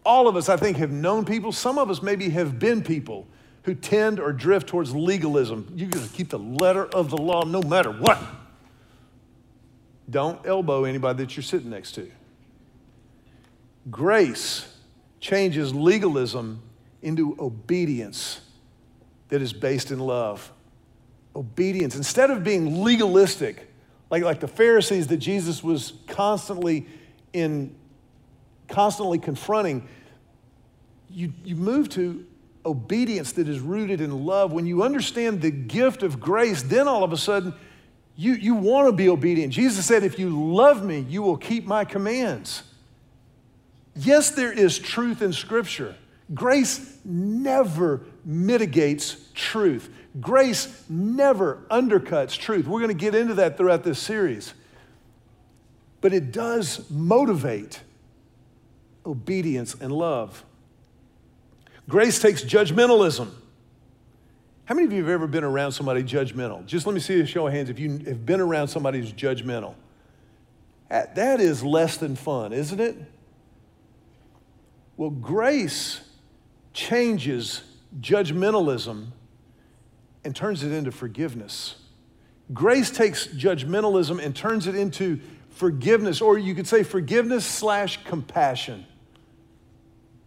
All 0.05 0.27
of 0.27 0.35
us, 0.35 0.49
I 0.49 0.57
think, 0.57 0.77
have 0.77 0.91
known 0.91 1.23
people. 1.23 1.51
Some 1.51 1.77
of 1.77 1.89
us 1.89 2.01
maybe 2.01 2.29
have 2.29 2.59
been 2.59 2.83
people 2.83 3.25
who 3.63 3.73
tend 3.73 4.19
or 4.19 4.33
drift 4.33 4.67
towards 4.67 4.93
legalism. 4.93 5.71
You 5.75 5.87
got 5.87 6.03
to 6.03 6.09
keep 6.09 6.29
the 6.29 6.39
letter 6.39 6.85
of 6.85 7.09
the 7.09 7.17
law 7.17 7.45
no 7.45 7.61
matter 7.61 7.91
what. 7.91 8.21
Don't 10.09 10.45
elbow 10.45 10.83
anybody 10.83 11.23
that 11.23 11.37
you're 11.37 11.43
sitting 11.43 11.69
next 11.69 11.93
to. 11.93 12.11
Grace 13.89 14.67
changes 15.21 15.73
legalism 15.73 16.61
into 17.01 17.37
obedience 17.39 18.41
that 19.29 19.41
is 19.41 19.53
based 19.53 19.91
in 19.91 19.99
love 19.99 20.51
obedience. 21.35 21.95
Instead 21.95 22.29
of 22.31 22.43
being 22.43 22.83
legalistic, 22.83 23.69
like, 24.09 24.23
like 24.23 24.39
the 24.39 24.47
Pharisees 24.47 25.07
that 25.07 25.17
Jesus 25.17 25.63
was 25.63 25.93
constantly 26.07 26.85
in 27.33 27.75
constantly 28.67 29.19
confronting, 29.19 29.87
you, 31.09 31.33
you 31.43 31.55
move 31.55 31.89
to 31.89 32.25
obedience 32.65 33.33
that 33.33 33.47
is 33.47 33.59
rooted 33.59 34.01
in 34.01 34.25
love. 34.25 34.51
When 34.51 34.65
you 34.65 34.83
understand 34.83 35.41
the 35.41 35.51
gift 35.51 36.01
of 36.01 36.19
grace, 36.19 36.63
then 36.63 36.87
all 36.87 37.03
of 37.03 37.11
a 37.11 37.17
sudden 37.17 37.53
you, 38.15 38.33
you 38.33 38.55
want 38.55 38.87
to 38.87 38.91
be 38.91 39.09
obedient. 39.09 39.53
Jesus 39.53 39.85
said, 39.85 40.03
If 40.03 40.19
you 40.19 40.29
love 40.29 40.83
me, 40.83 41.05
you 41.09 41.21
will 41.21 41.37
keep 41.37 41.65
my 41.65 41.85
commands. 41.85 42.63
Yes, 43.95 44.31
there 44.31 44.51
is 44.51 44.79
truth 44.79 45.21
in 45.21 45.33
Scripture. 45.33 45.95
Grace 46.33 46.97
never 47.03 48.01
mitigates 48.25 49.17
truth. 49.33 49.93
Grace 50.19 50.83
never 50.89 51.63
undercuts 51.71 52.37
truth. 52.37 52.67
We're 52.67 52.79
going 52.79 52.95
to 52.95 53.01
get 53.01 53.15
into 53.15 53.33
that 53.35 53.57
throughout 53.57 53.83
this 53.83 53.99
series. 53.99 54.53
But 56.01 56.13
it 56.13 56.31
does 56.31 56.89
motivate 56.89 57.81
obedience 59.05 59.73
and 59.73 59.91
love. 59.91 60.43
Grace 61.89 62.21
takes 62.21 62.43
judgmentalism. 62.43 63.29
How 64.65 64.75
many 64.75 64.85
of 64.85 64.93
you 64.93 64.99
have 64.99 65.09
ever 65.09 65.27
been 65.27 65.43
around 65.43 65.73
somebody 65.73 66.03
judgmental? 66.03 66.65
Just 66.65 66.85
let 66.85 66.93
me 66.93 66.99
see 66.99 67.19
a 67.19 67.25
show 67.25 67.47
of 67.47 67.53
hands 67.53 67.69
if 67.69 67.79
you 67.79 67.97
have 68.05 68.25
been 68.25 68.39
around 68.39 68.69
somebody 68.69 68.99
who's 68.99 69.11
judgmental. 69.11 69.75
Uh, 70.89 71.03
that 71.15 71.41
is 71.41 71.63
less 71.63 71.97
than 71.97 72.15
fun, 72.15 72.53
isn't 72.53 72.79
it? 72.79 72.95
Well, 74.95 75.09
grace 75.09 76.01
changes 76.71 77.63
judgmentalism 77.99 79.07
and 80.23 80.35
turns 80.35 80.63
it 80.63 80.71
into 80.71 80.91
forgiveness. 80.91 81.75
Grace 82.53 82.91
takes 82.91 83.27
judgmentalism 83.27 84.23
and 84.23 84.35
turns 84.35 84.67
it 84.67 84.75
into 84.75 85.19
forgiveness, 85.49 86.21
or 86.21 86.37
you 86.37 86.55
could 86.55 86.67
say 86.67 86.83
forgiveness 86.83 87.45
slash 87.45 88.03
compassion. 88.05 88.85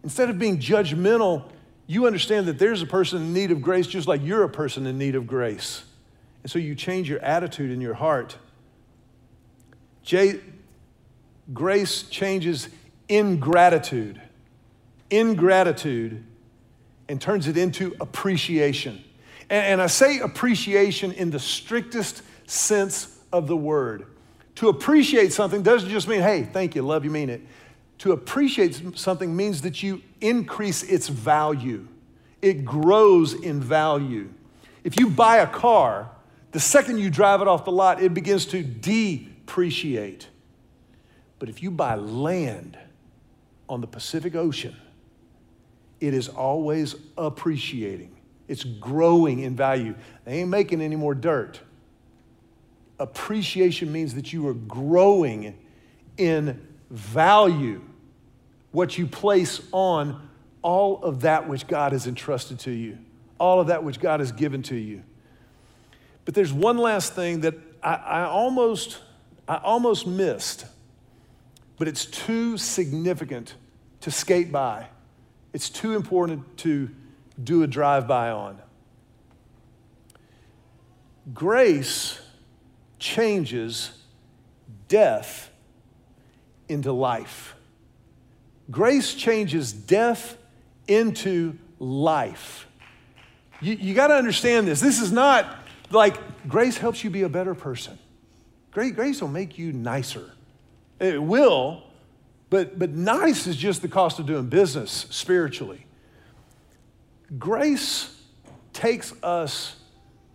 Instead 0.03 0.29
of 0.29 0.39
being 0.39 0.57
judgmental, 0.59 1.49
you 1.85 2.05
understand 2.05 2.47
that 2.47 2.59
there's 2.59 2.81
a 2.81 2.85
person 2.85 3.21
in 3.21 3.33
need 3.33 3.51
of 3.51 3.61
grace 3.61 3.87
just 3.87 4.07
like 4.07 4.21
you're 4.23 4.43
a 4.43 4.49
person 4.49 4.85
in 4.85 4.97
need 4.97 5.15
of 5.15 5.27
grace. 5.27 5.83
And 6.43 6.51
so 6.51 6.59
you 6.59 6.75
change 6.75 7.09
your 7.09 7.19
attitude 7.19 7.71
in 7.71 7.81
your 7.81 7.93
heart. 7.93 8.37
J- 10.03 10.39
grace 11.53 12.03
changes 12.03 12.69
ingratitude, 13.09 14.21
ingratitude, 15.09 16.23
and 17.09 17.21
turns 17.21 17.47
it 17.47 17.57
into 17.57 17.95
appreciation. 17.99 19.03
And, 19.49 19.81
I 19.81 19.87
say 19.87 20.19
appreciation 20.19 21.13
in 21.13 21.31
the 21.31 21.39
strictest 21.39 22.21
sense 22.49 23.17
of 23.31 23.47
the 23.47 23.55
word. 23.55 24.05
To 24.55 24.69
appreciate 24.69 25.31
something 25.31 25.63
doesn't 25.63 25.89
just 25.89 26.07
mean, 26.07 26.21
hey, 26.21 26.43
thank 26.43 26.75
you, 26.75 26.81
love 26.81 27.05
you, 27.05 27.11
mean 27.11 27.29
it. 27.29 27.41
To 27.99 28.11
appreciate 28.11 28.97
something 28.97 29.35
means 29.35 29.61
that 29.61 29.81
you 29.81 30.01
increase 30.19 30.83
its 30.83 31.07
value, 31.07 31.87
it 32.41 32.65
grows 32.65 33.33
in 33.33 33.61
value. 33.61 34.29
If 34.83 34.99
you 34.99 35.09
buy 35.09 35.37
a 35.37 35.47
car, 35.47 36.09
the 36.51 36.59
second 36.59 36.99
you 36.99 37.09
drive 37.09 37.41
it 37.41 37.47
off 37.47 37.65
the 37.65 37.71
lot, 37.71 38.01
it 38.01 38.13
begins 38.13 38.45
to 38.47 38.63
depreciate. 38.63 40.27
But 41.39 41.49
if 41.49 41.61
you 41.61 41.71
buy 41.71 41.95
land 41.95 42.77
on 43.69 43.81
the 43.81 43.87
Pacific 43.87 44.35
Ocean, 44.35 44.75
it 45.99 46.13
is 46.13 46.29
always 46.29 46.95
appreciating. 47.17 48.16
It's 48.47 48.63
growing 48.63 49.39
in 49.39 49.55
value. 49.55 49.95
They 50.25 50.39
ain't 50.39 50.49
making 50.49 50.81
any 50.81 50.95
more 50.95 51.13
dirt. 51.13 51.59
Appreciation 52.99 53.91
means 53.91 54.15
that 54.15 54.33
you 54.33 54.47
are 54.47 54.53
growing 54.53 55.57
in 56.17 56.67
value, 56.89 57.81
what 58.71 58.97
you 58.97 59.05
place 59.05 59.61
on 59.71 60.27
all 60.61 61.03
of 61.03 61.21
that 61.21 61.47
which 61.47 61.67
God 61.67 61.91
has 61.91 62.07
entrusted 62.07 62.59
to 62.59 62.71
you, 62.71 62.97
all 63.39 63.59
of 63.59 63.67
that 63.67 63.83
which 63.83 63.99
God 63.99 64.19
has 64.19 64.31
given 64.31 64.63
to 64.63 64.75
you. 64.75 65.03
But 66.25 66.33
there's 66.33 66.51
one 66.51 66.77
last 66.77 67.13
thing 67.13 67.41
that 67.41 67.55
I, 67.83 67.95
I 67.95 68.23
almost, 68.25 68.99
I 69.47 69.57
almost 69.57 70.07
missed, 70.07 70.65
but 71.77 71.87
it's 71.87 72.05
too 72.05 72.57
significant 72.57 73.55
to 74.01 74.11
skate 74.11 74.51
by. 74.51 74.87
It's 75.53 75.69
too 75.69 75.95
important 75.95 76.57
to 76.59 76.89
do 77.41 77.63
a 77.63 77.67
drive 77.67 78.07
by 78.07 78.31
on. 78.31 78.59
Grace 81.33 82.19
changes 82.99 83.91
death 84.87 85.51
into 86.69 86.91
life. 86.91 87.55
Grace 88.69 89.13
changes 89.13 89.71
death 89.71 90.37
into 90.87 91.57
life. 91.79 92.67
You, 93.61 93.75
you 93.75 93.93
got 93.93 94.07
to 94.07 94.15
understand 94.15 94.67
this. 94.67 94.79
This 94.79 95.01
is 95.01 95.11
not 95.11 95.57
like 95.89 96.47
grace 96.47 96.77
helps 96.77 97.03
you 97.03 97.09
be 97.09 97.23
a 97.23 97.29
better 97.29 97.55
person. 97.55 97.97
Grace, 98.71 98.93
grace 98.93 99.21
will 99.21 99.29
make 99.29 99.57
you 99.57 99.73
nicer. 99.73 100.31
It 100.99 101.21
will, 101.21 101.83
but, 102.49 102.77
but 102.77 102.91
nice 102.91 103.47
is 103.47 103.55
just 103.55 103.81
the 103.81 103.87
cost 103.87 104.19
of 104.19 104.25
doing 104.25 104.47
business 104.47 105.07
spiritually. 105.09 105.86
Grace 107.37 108.15
takes 108.73 109.13
us 109.23 109.75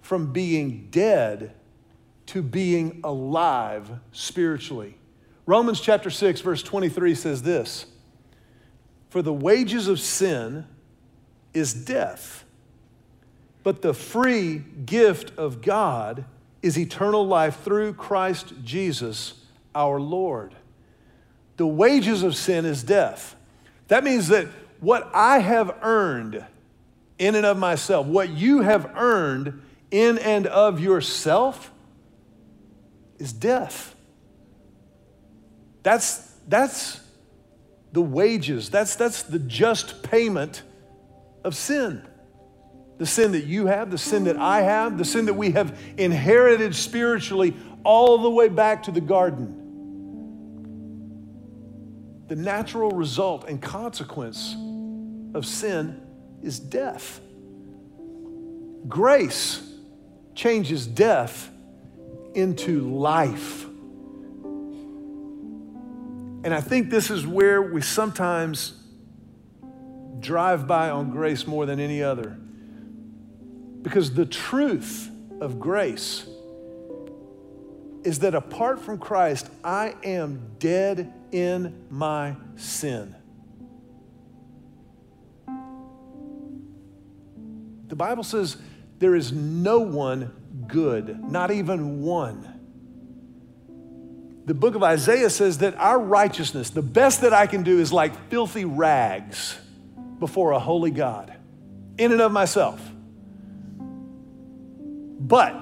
from 0.00 0.32
being 0.32 0.88
dead 0.90 1.54
to 2.26 2.42
being 2.42 3.00
alive 3.04 3.90
spiritually. 4.12 4.98
Romans 5.46 5.80
chapter 5.80 6.10
6, 6.10 6.40
verse 6.40 6.62
23 6.62 7.14
says 7.14 7.42
this 7.42 7.86
For 9.10 9.22
the 9.22 9.32
wages 9.32 9.88
of 9.88 10.00
sin 10.00 10.66
is 11.54 11.72
death, 11.72 12.44
but 13.62 13.82
the 13.82 13.94
free 13.94 14.58
gift 14.58 15.36
of 15.38 15.62
God 15.62 16.24
is 16.62 16.78
eternal 16.78 17.26
life 17.26 17.60
through 17.62 17.94
Christ 17.94 18.54
Jesus 18.64 19.34
our 19.74 20.00
Lord. 20.00 20.54
The 21.56 21.66
wages 21.66 22.22
of 22.22 22.36
sin 22.36 22.64
is 22.64 22.82
death. 22.82 23.36
That 23.88 24.04
means 24.04 24.28
that 24.28 24.48
what 24.80 25.10
I 25.12 25.38
have 25.38 25.76
earned, 25.82 26.44
in 27.22 27.36
and 27.36 27.46
of 27.46 27.56
myself. 27.56 28.04
What 28.04 28.30
you 28.30 28.62
have 28.62 28.96
earned 28.96 29.62
in 29.92 30.18
and 30.18 30.48
of 30.48 30.80
yourself 30.80 31.70
is 33.18 33.32
death. 33.32 33.94
That's, 35.84 36.18
that's 36.48 37.00
the 37.92 38.02
wages, 38.02 38.70
that's, 38.70 38.96
that's 38.96 39.22
the 39.22 39.38
just 39.38 40.02
payment 40.02 40.64
of 41.44 41.54
sin. 41.54 42.02
The 42.98 43.06
sin 43.06 43.32
that 43.32 43.44
you 43.44 43.66
have, 43.66 43.92
the 43.92 43.98
sin 43.98 44.24
that 44.24 44.36
I 44.36 44.62
have, 44.62 44.98
the 44.98 45.04
sin 45.04 45.26
that 45.26 45.34
we 45.34 45.52
have 45.52 45.78
inherited 45.96 46.74
spiritually, 46.74 47.56
all 47.84 48.18
the 48.18 48.30
way 48.30 48.48
back 48.48 48.82
to 48.84 48.90
the 48.90 49.00
garden. 49.00 49.58
The 52.26 52.36
natural 52.36 52.90
result 52.90 53.48
and 53.48 53.62
consequence 53.62 54.56
of 55.34 55.46
sin 55.46 56.00
is 56.42 56.58
death. 56.58 57.20
Grace 58.88 59.62
changes 60.34 60.86
death 60.86 61.50
into 62.34 62.80
life. 62.90 63.64
And 66.44 66.52
I 66.52 66.60
think 66.60 66.90
this 66.90 67.10
is 67.10 67.26
where 67.26 67.62
we 67.62 67.80
sometimes 67.80 68.74
drive 70.18 70.66
by 70.66 70.90
on 70.90 71.10
grace 71.10 71.46
more 71.46 71.66
than 71.66 71.78
any 71.78 72.02
other. 72.02 72.38
Because 73.82 74.14
the 74.14 74.26
truth 74.26 75.10
of 75.40 75.60
grace 75.60 76.26
is 78.04 78.20
that 78.20 78.34
apart 78.34 78.80
from 78.80 78.98
Christ, 78.98 79.48
I 79.62 79.94
am 80.02 80.52
dead 80.58 81.12
in 81.30 81.86
my 81.90 82.36
sin. 82.56 83.14
The 87.92 87.96
Bible 87.96 88.24
says 88.24 88.56
there 89.00 89.14
is 89.14 89.32
no 89.32 89.80
one 89.80 90.32
good, 90.66 91.22
not 91.30 91.50
even 91.50 92.00
one. 92.00 92.48
The 94.46 94.54
book 94.54 94.74
of 94.74 94.82
Isaiah 94.82 95.28
says 95.28 95.58
that 95.58 95.74
our 95.76 95.98
righteousness, 96.00 96.70
the 96.70 96.80
best 96.80 97.20
that 97.20 97.34
I 97.34 97.46
can 97.46 97.62
do, 97.62 97.80
is 97.80 97.92
like 97.92 98.30
filthy 98.30 98.64
rags 98.64 99.58
before 100.18 100.52
a 100.52 100.58
holy 100.58 100.90
God, 100.90 101.34
in 101.98 102.12
and 102.12 102.22
of 102.22 102.32
myself. 102.32 102.80
But, 105.20 105.54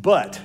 but, 0.00 0.40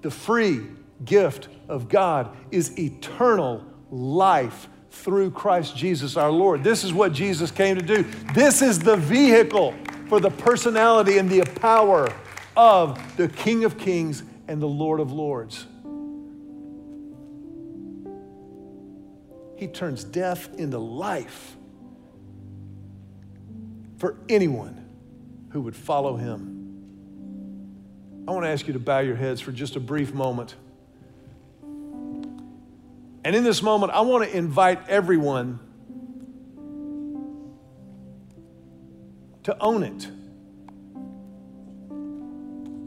the 0.00 0.10
free 0.10 0.62
gift 1.04 1.48
of 1.68 1.90
God 1.90 2.34
is 2.50 2.78
eternal 2.78 3.62
life 3.90 4.68
through 4.90 5.30
Christ 5.30 5.76
Jesus 5.76 6.16
our 6.16 6.30
Lord. 6.30 6.64
This 6.64 6.84
is 6.84 6.92
what 6.92 7.12
Jesus 7.12 7.50
came 7.50 7.76
to 7.76 7.82
do. 7.82 8.04
This 8.34 8.60
is 8.62 8.78
the 8.78 8.96
vehicle 8.96 9.74
for 10.08 10.20
the 10.20 10.30
personality 10.30 11.18
and 11.18 11.30
the 11.30 11.42
power 11.60 12.08
of 12.56 13.16
the 13.16 13.28
King 13.28 13.64
of 13.64 13.78
Kings 13.78 14.22
and 14.48 14.60
the 14.60 14.68
Lord 14.68 15.00
of 15.00 15.12
Lords. 15.12 15.66
He 19.56 19.68
turns 19.68 20.04
death 20.04 20.48
into 20.58 20.78
life 20.78 21.56
for 23.98 24.16
anyone 24.28 24.84
who 25.50 25.60
would 25.60 25.76
follow 25.76 26.16
him. 26.16 26.56
I 28.26 28.32
want 28.32 28.44
to 28.44 28.48
ask 28.48 28.66
you 28.66 28.72
to 28.72 28.78
bow 28.78 29.00
your 29.00 29.16
heads 29.16 29.40
for 29.40 29.52
just 29.52 29.76
a 29.76 29.80
brief 29.80 30.14
moment. 30.14 30.54
And 33.24 33.36
in 33.36 33.44
this 33.44 33.62
moment, 33.62 33.92
I 33.92 34.00
want 34.00 34.24
to 34.24 34.36
invite 34.36 34.88
everyone 34.88 35.60
to 39.42 39.56
own 39.60 39.82
it. 39.82 40.08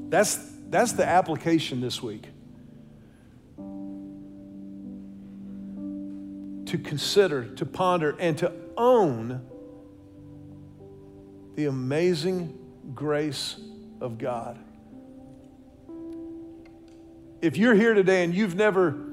That's, 0.09 0.39
that's 0.69 0.93
the 0.93 1.05
application 1.05 1.81
this 1.81 2.01
week. 2.01 2.27
To 6.67 6.77
consider, 6.77 7.45
to 7.55 7.65
ponder, 7.65 8.15
and 8.19 8.37
to 8.39 8.51
own 8.75 9.41
the 11.55 11.65
amazing 11.65 12.57
grace 12.95 13.57
of 14.01 14.17
God. 14.17 14.57
If 17.41 17.57
you're 17.57 17.75
here 17.75 17.93
today 17.93 18.23
and 18.23 18.33
you've 18.33 18.55
never 18.55 19.12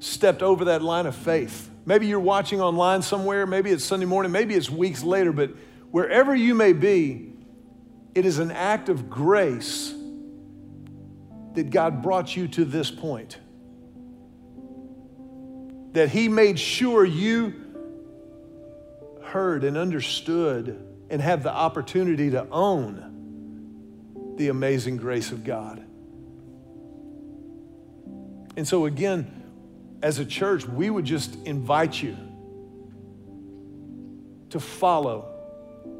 stepped 0.00 0.42
over 0.42 0.64
that 0.66 0.82
line 0.82 1.06
of 1.06 1.14
faith, 1.14 1.70
maybe 1.86 2.06
you're 2.06 2.18
watching 2.18 2.60
online 2.60 3.02
somewhere, 3.02 3.46
maybe 3.46 3.70
it's 3.70 3.84
Sunday 3.84 4.06
morning, 4.06 4.32
maybe 4.32 4.54
it's 4.54 4.68
weeks 4.68 5.04
later, 5.04 5.32
but 5.32 5.50
wherever 5.90 6.34
you 6.34 6.54
may 6.54 6.72
be, 6.72 7.32
it 8.14 8.26
is 8.26 8.38
an 8.38 8.50
act 8.50 8.88
of 8.88 9.08
grace 9.08 9.94
that 11.54 11.70
God 11.70 12.02
brought 12.02 12.36
you 12.36 12.48
to 12.48 12.64
this 12.64 12.90
point. 12.90 13.38
That 15.92 16.08
He 16.08 16.28
made 16.28 16.58
sure 16.58 17.04
you 17.04 17.54
heard 19.22 19.64
and 19.64 19.76
understood 19.76 20.84
and 21.08 21.20
have 21.20 21.42
the 21.42 21.52
opportunity 21.52 22.30
to 22.30 22.48
own 22.50 24.34
the 24.36 24.48
amazing 24.48 24.96
grace 24.96 25.32
of 25.32 25.44
God. 25.44 25.84
And 28.56 28.66
so, 28.66 28.86
again, 28.86 29.39
as 30.02 30.18
a 30.18 30.24
church, 30.24 30.66
we 30.66 30.90
would 30.90 31.04
just 31.04 31.36
invite 31.44 32.02
you 32.02 32.16
to 34.50 34.60
follow 34.60 35.26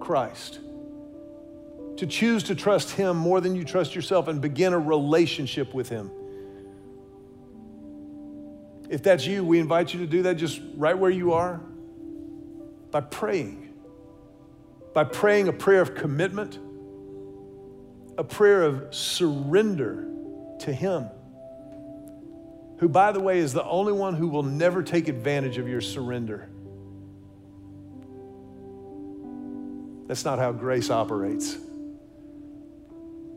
Christ, 0.00 0.60
to 1.96 2.06
choose 2.06 2.44
to 2.44 2.54
trust 2.54 2.90
Him 2.90 3.16
more 3.16 3.40
than 3.40 3.54
you 3.54 3.64
trust 3.64 3.94
yourself 3.94 4.28
and 4.28 4.40
begin 4.40 4.72
a 4.72 4.78
relationship 4.78 5.74
with 5.74 5.88
Him. 5.88 6.10
If 8.88 9.02
that's 9.02 9.26
you, 9.26 9.44
we 9.44 9.60
invite 9.60 9.94
you 9.94 10.00
to 10.00 10.06
do 10.06 10.22
that 10.22 10.34
just 10.34 10.60
right 10.74 10.98
where 10.98 11.10
you 11.10 11.32
are 11.34 11.60
by 12.90 13.00
praying 13.00 13.70
by 14.92 15.04
praying 15.04 15.48
a 15.48 15.52
prayer 15.52 15.80
of 15.80 15.94
commitment, 15.94 16.58
a 18.18 18.24
prayer 18.24 18.62
of 18.62 18.94
surrender 18.94 20.08
to 20.60 20.72
Him, 20.72 21.08
who, 22.80 22.88
by 22.88 23.12
the 23.12 23.20
way, 23.20 23.38
is 23.38 23.52
the 23.52 23.64
only 23.64 23.92
one 23.92 24.14
who 24.14 24.26
will 24.26 24.42
never 24.42 24.82
take 24.82 25.06
advantage 25.08 25.58
of 25.58 25.68
your 25.68 25.82
surrender. 25.82 26.48
That's 30.06 30.24
not 30.24 30.38
how 30.38 30.52
grace 30.52 30.88
operates. 30.88 31.58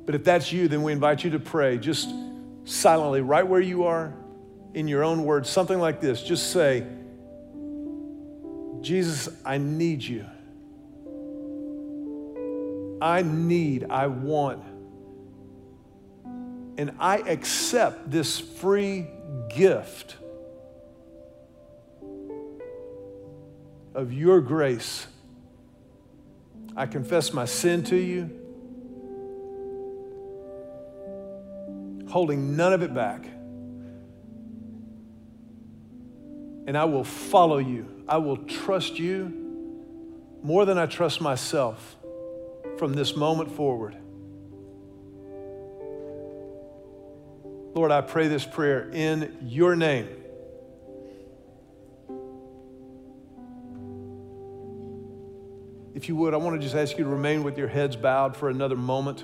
But 0.06 0.16
if 0.16 0.24
that's 0.24 0.54
you, 0.54 0.70
then 0.70 0.82
we 0.82 0.94
invite 0.94 1.26
you 1.26 1.32
to 1.32 1.40
pray 1.40 1.78
just 1.78 2.10
silently, 2.64 3.20
right 3.20 3.46
where 3.46 3.60
you 3.60 3.84
are, 3.84 4.14
in 4.74 4.88
your 4.88 5.04
own 5.04 5.26
words, 5.26 5.50
something 5.50 5.78
like 5.78 6.00
this. 6.00 6.24
Just 6.24 6.52
say, 6.52 6.88
Jesus, 8.80 9.28
I 9.46 9.58
need 9.58 10.02
you. 10.04 10.26
I 13.02 13.24
need, 13.24 13.88
I 13.90 14.08
want. 14.08 14.64
And 16.78 16.94
I 16.98 17.18
accept 17.18 18.10
this 18.10 18.40
free 18.40 19.06
gift 19.50 20.18
of 23.94 24.12
your 24.12 24.42
grace. 24.42 25.08
I 26.76 26.88
confess 26.88 27.34
my 27.34 27.46
sin 27.46 27.84
to 27.86 27.96
you, 27.96 28.30
holding 32.10 32.56
none 32.56 32.74
of 32.74 32.82
it 32.82 32.94
back. 32.94 33.26
And 36.66 36.78
I 36.78 36.86
will 36.86 37.04
follow 37.04 37.58
you. 37.58 38.04
I 38.08 38.18
will 38.18 38.38
trust 38.38 38.98
you 38.98 39.44
more 40.42 40.66
than 40.66 40.78
I 40.78 40.86
trust 40.86 41.22
myself 41.22 41.96
from 42.78 42.94
this 42.94 43.16
moment 43.16 43.52
forward. 43.52 43.96
Lord, 47.74 47.92
I 47.92 48.02
pray 48.02 48.28
this 48.28 48.46
prayer 48.46 48.90
in 48.92 49.38
your 49.42 49.76
name. 49.76 50.08
If 55.96 56.10
you 56.10 56.16
would, 56.16 56.34
I 56.34 56.38
want 56.38 56.60
to 56.60 56.62
just 56.62 56.76
ask 56.76 56.98
you 56.98 57.04
to 57.04 57.10
remain 57.10 57.44
with 57.44 57.58
your 57.58 57.68
heads 57.68 57.96
bowed 57.96 58.36
for 58.36 58.50
another 58.50 58.76
moment. 58.76 59.24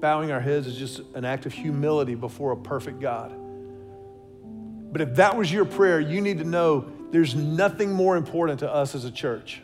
Bowing 0.00 0.30
our 0.30 0.40
heads 0.40 0.66
is 0.66 0.76
just 0.76 1.00
an 1.14 1.24
act 1.24 1.46
of 1.46 1.52
humility 1.52 2.14
before 2.14 2.52
a 2.52 2.56
perfect 2.56 3.00
God. 3.00 3.34
But 4.92 5.00
if 5.00 5.16
that 5.16 5.36
was 5.36 5.52
your 5.52 5.64
prayer, 5.64 6.00
you 6.00 6.20
need 6.20 6.38
to 6.38 6.44
know 6.44 6.90
there's 7.10 7.34
nothing 7.34 7.92
more 7.92 8.16
important 8.16 8.60
to 8.60 8.72
us 8.72 8.94
as 8.94 9.04
a 9.04 9.10
church 9.10 9.62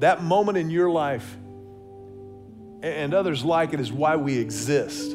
that 0.00 0.22
moment 0.22 0.58
in 0.58 0.70
your 0.70 0.90
life 0.90 1.36
and 2.84 3.14
others 3.14 3.42
like 3.44 3.72
it 3.72 3.80
is 3.80 3.90
why 3.90 4.16
we 4.16 4.38
exist. 4.38 5.12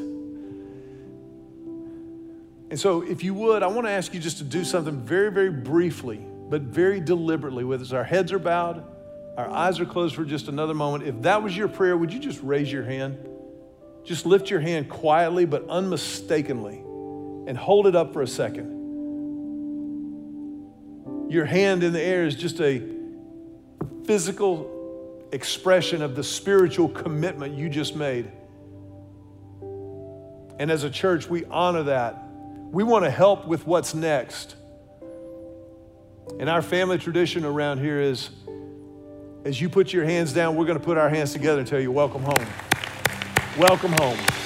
And 2.71 2.79
so, 2.79 3.01
if 3.01 3.23
you 3.23 3.33
would, 3.35 3.63
I 3.63 3.67
want 3.67 3.85
to 3.87 3.91
ask 3.91 4.13
you 4.13 4.19
just 4.19 4.39
to 4.39 4.43
do 4.43 4.63
something 4.63 5.01
very, 5.01 5.31
very 5.31 5.51
briefly, 5.51 6.25
but 6.49 6.61
very 6.61 6.99
deliberately 6.99 7.63
with 7.63 7.81
us. 7.81 7.93
Our 7.93 8.03
heads 8.03 8.31
are 8.31 8.39
bowed, 8.39 8.83
our 9.37 9.49
eyes 9.49 9.79
are 9.79 9.85
closed 9.85 10.15
for 10.15 10.25
just 10.25 10.47
another 10.47 10.73
moment. 10.73 11.05
If 11.05 11.21
that 11.23 11.43
was 11.43 11.55
your 11.55 11.67
prayer, 11.67 11.95
would 11.95 12.11
you 12.11 12.19
just 12.19 12.41
raise 12.41 12.71
your 12.71 12.83
hand? 12.83 13.17
Just 14.03 14.25
lift 14.25 14.49
your 14.49 14.59
hand 14.59 14.89
quietly 14.89 15.45
but 15.45 15.69
unmistakably 15.69 16.77
and 16.77 17.55
hold 17.57 17.85
it 17.85 17.95
up 17.95 18.13
for 18.13 18.21
a 18.21 18.27
second. 18.27 18.77
Your 21.29 21.45
hand 21.45 21.83
in 21.83 21.93
the 21.93 22.01
air 22.01 22.25
is 22.25 22.35
just 22.35 22.59
a 22.59 22.81
physical 24.05 24.78
expression 25.31 26.01
of 26.01 26.15
the 26.15 26.23
spiritual 26.23 26.89
commitment 26.89 27.55
you 27.55 27.69
just 27.69 27.95
made. 27.95 28.31
And 30.59 30.69
as 30.69 30.83
a 30.83 30.89
church, 30.89 31.29
we 31.29 31.45
honor 31.45 31.83
that. 31.83 32.21
We 32.71 32.83
want 32.83 33.05
to 33.05 33.11
help 33.11 33.47
with 33.47 33.65
what's 33.65 33.93
next. 33.93 34.55
And 36.39 36.49
our 36.49 36.61
family 36.61 36.97
tradition 36.97 37.45
around 37.45 37.79
here 37.79 37.99
is 37.99 38.29
as 39.45 39.59
you 39.59 39.69
put 39.69 39.93
your 39.93 40.05
hands 40.05 40.33
down, 40.33 40.55
we're 40.55 40.65
going 40.65 40.77
to 40.77 40.83
put 40.83 40.97
our 40.97 41.09
hands 41.09 41.31
together 41.31 41.59
and 41.59 41.67
tell 41.67 41.79
you, 41.79 41.91
Welcome 41.91 42.23
home. 42.23 42.47
Welcome 43.57 43.93
home. 43.93 44.38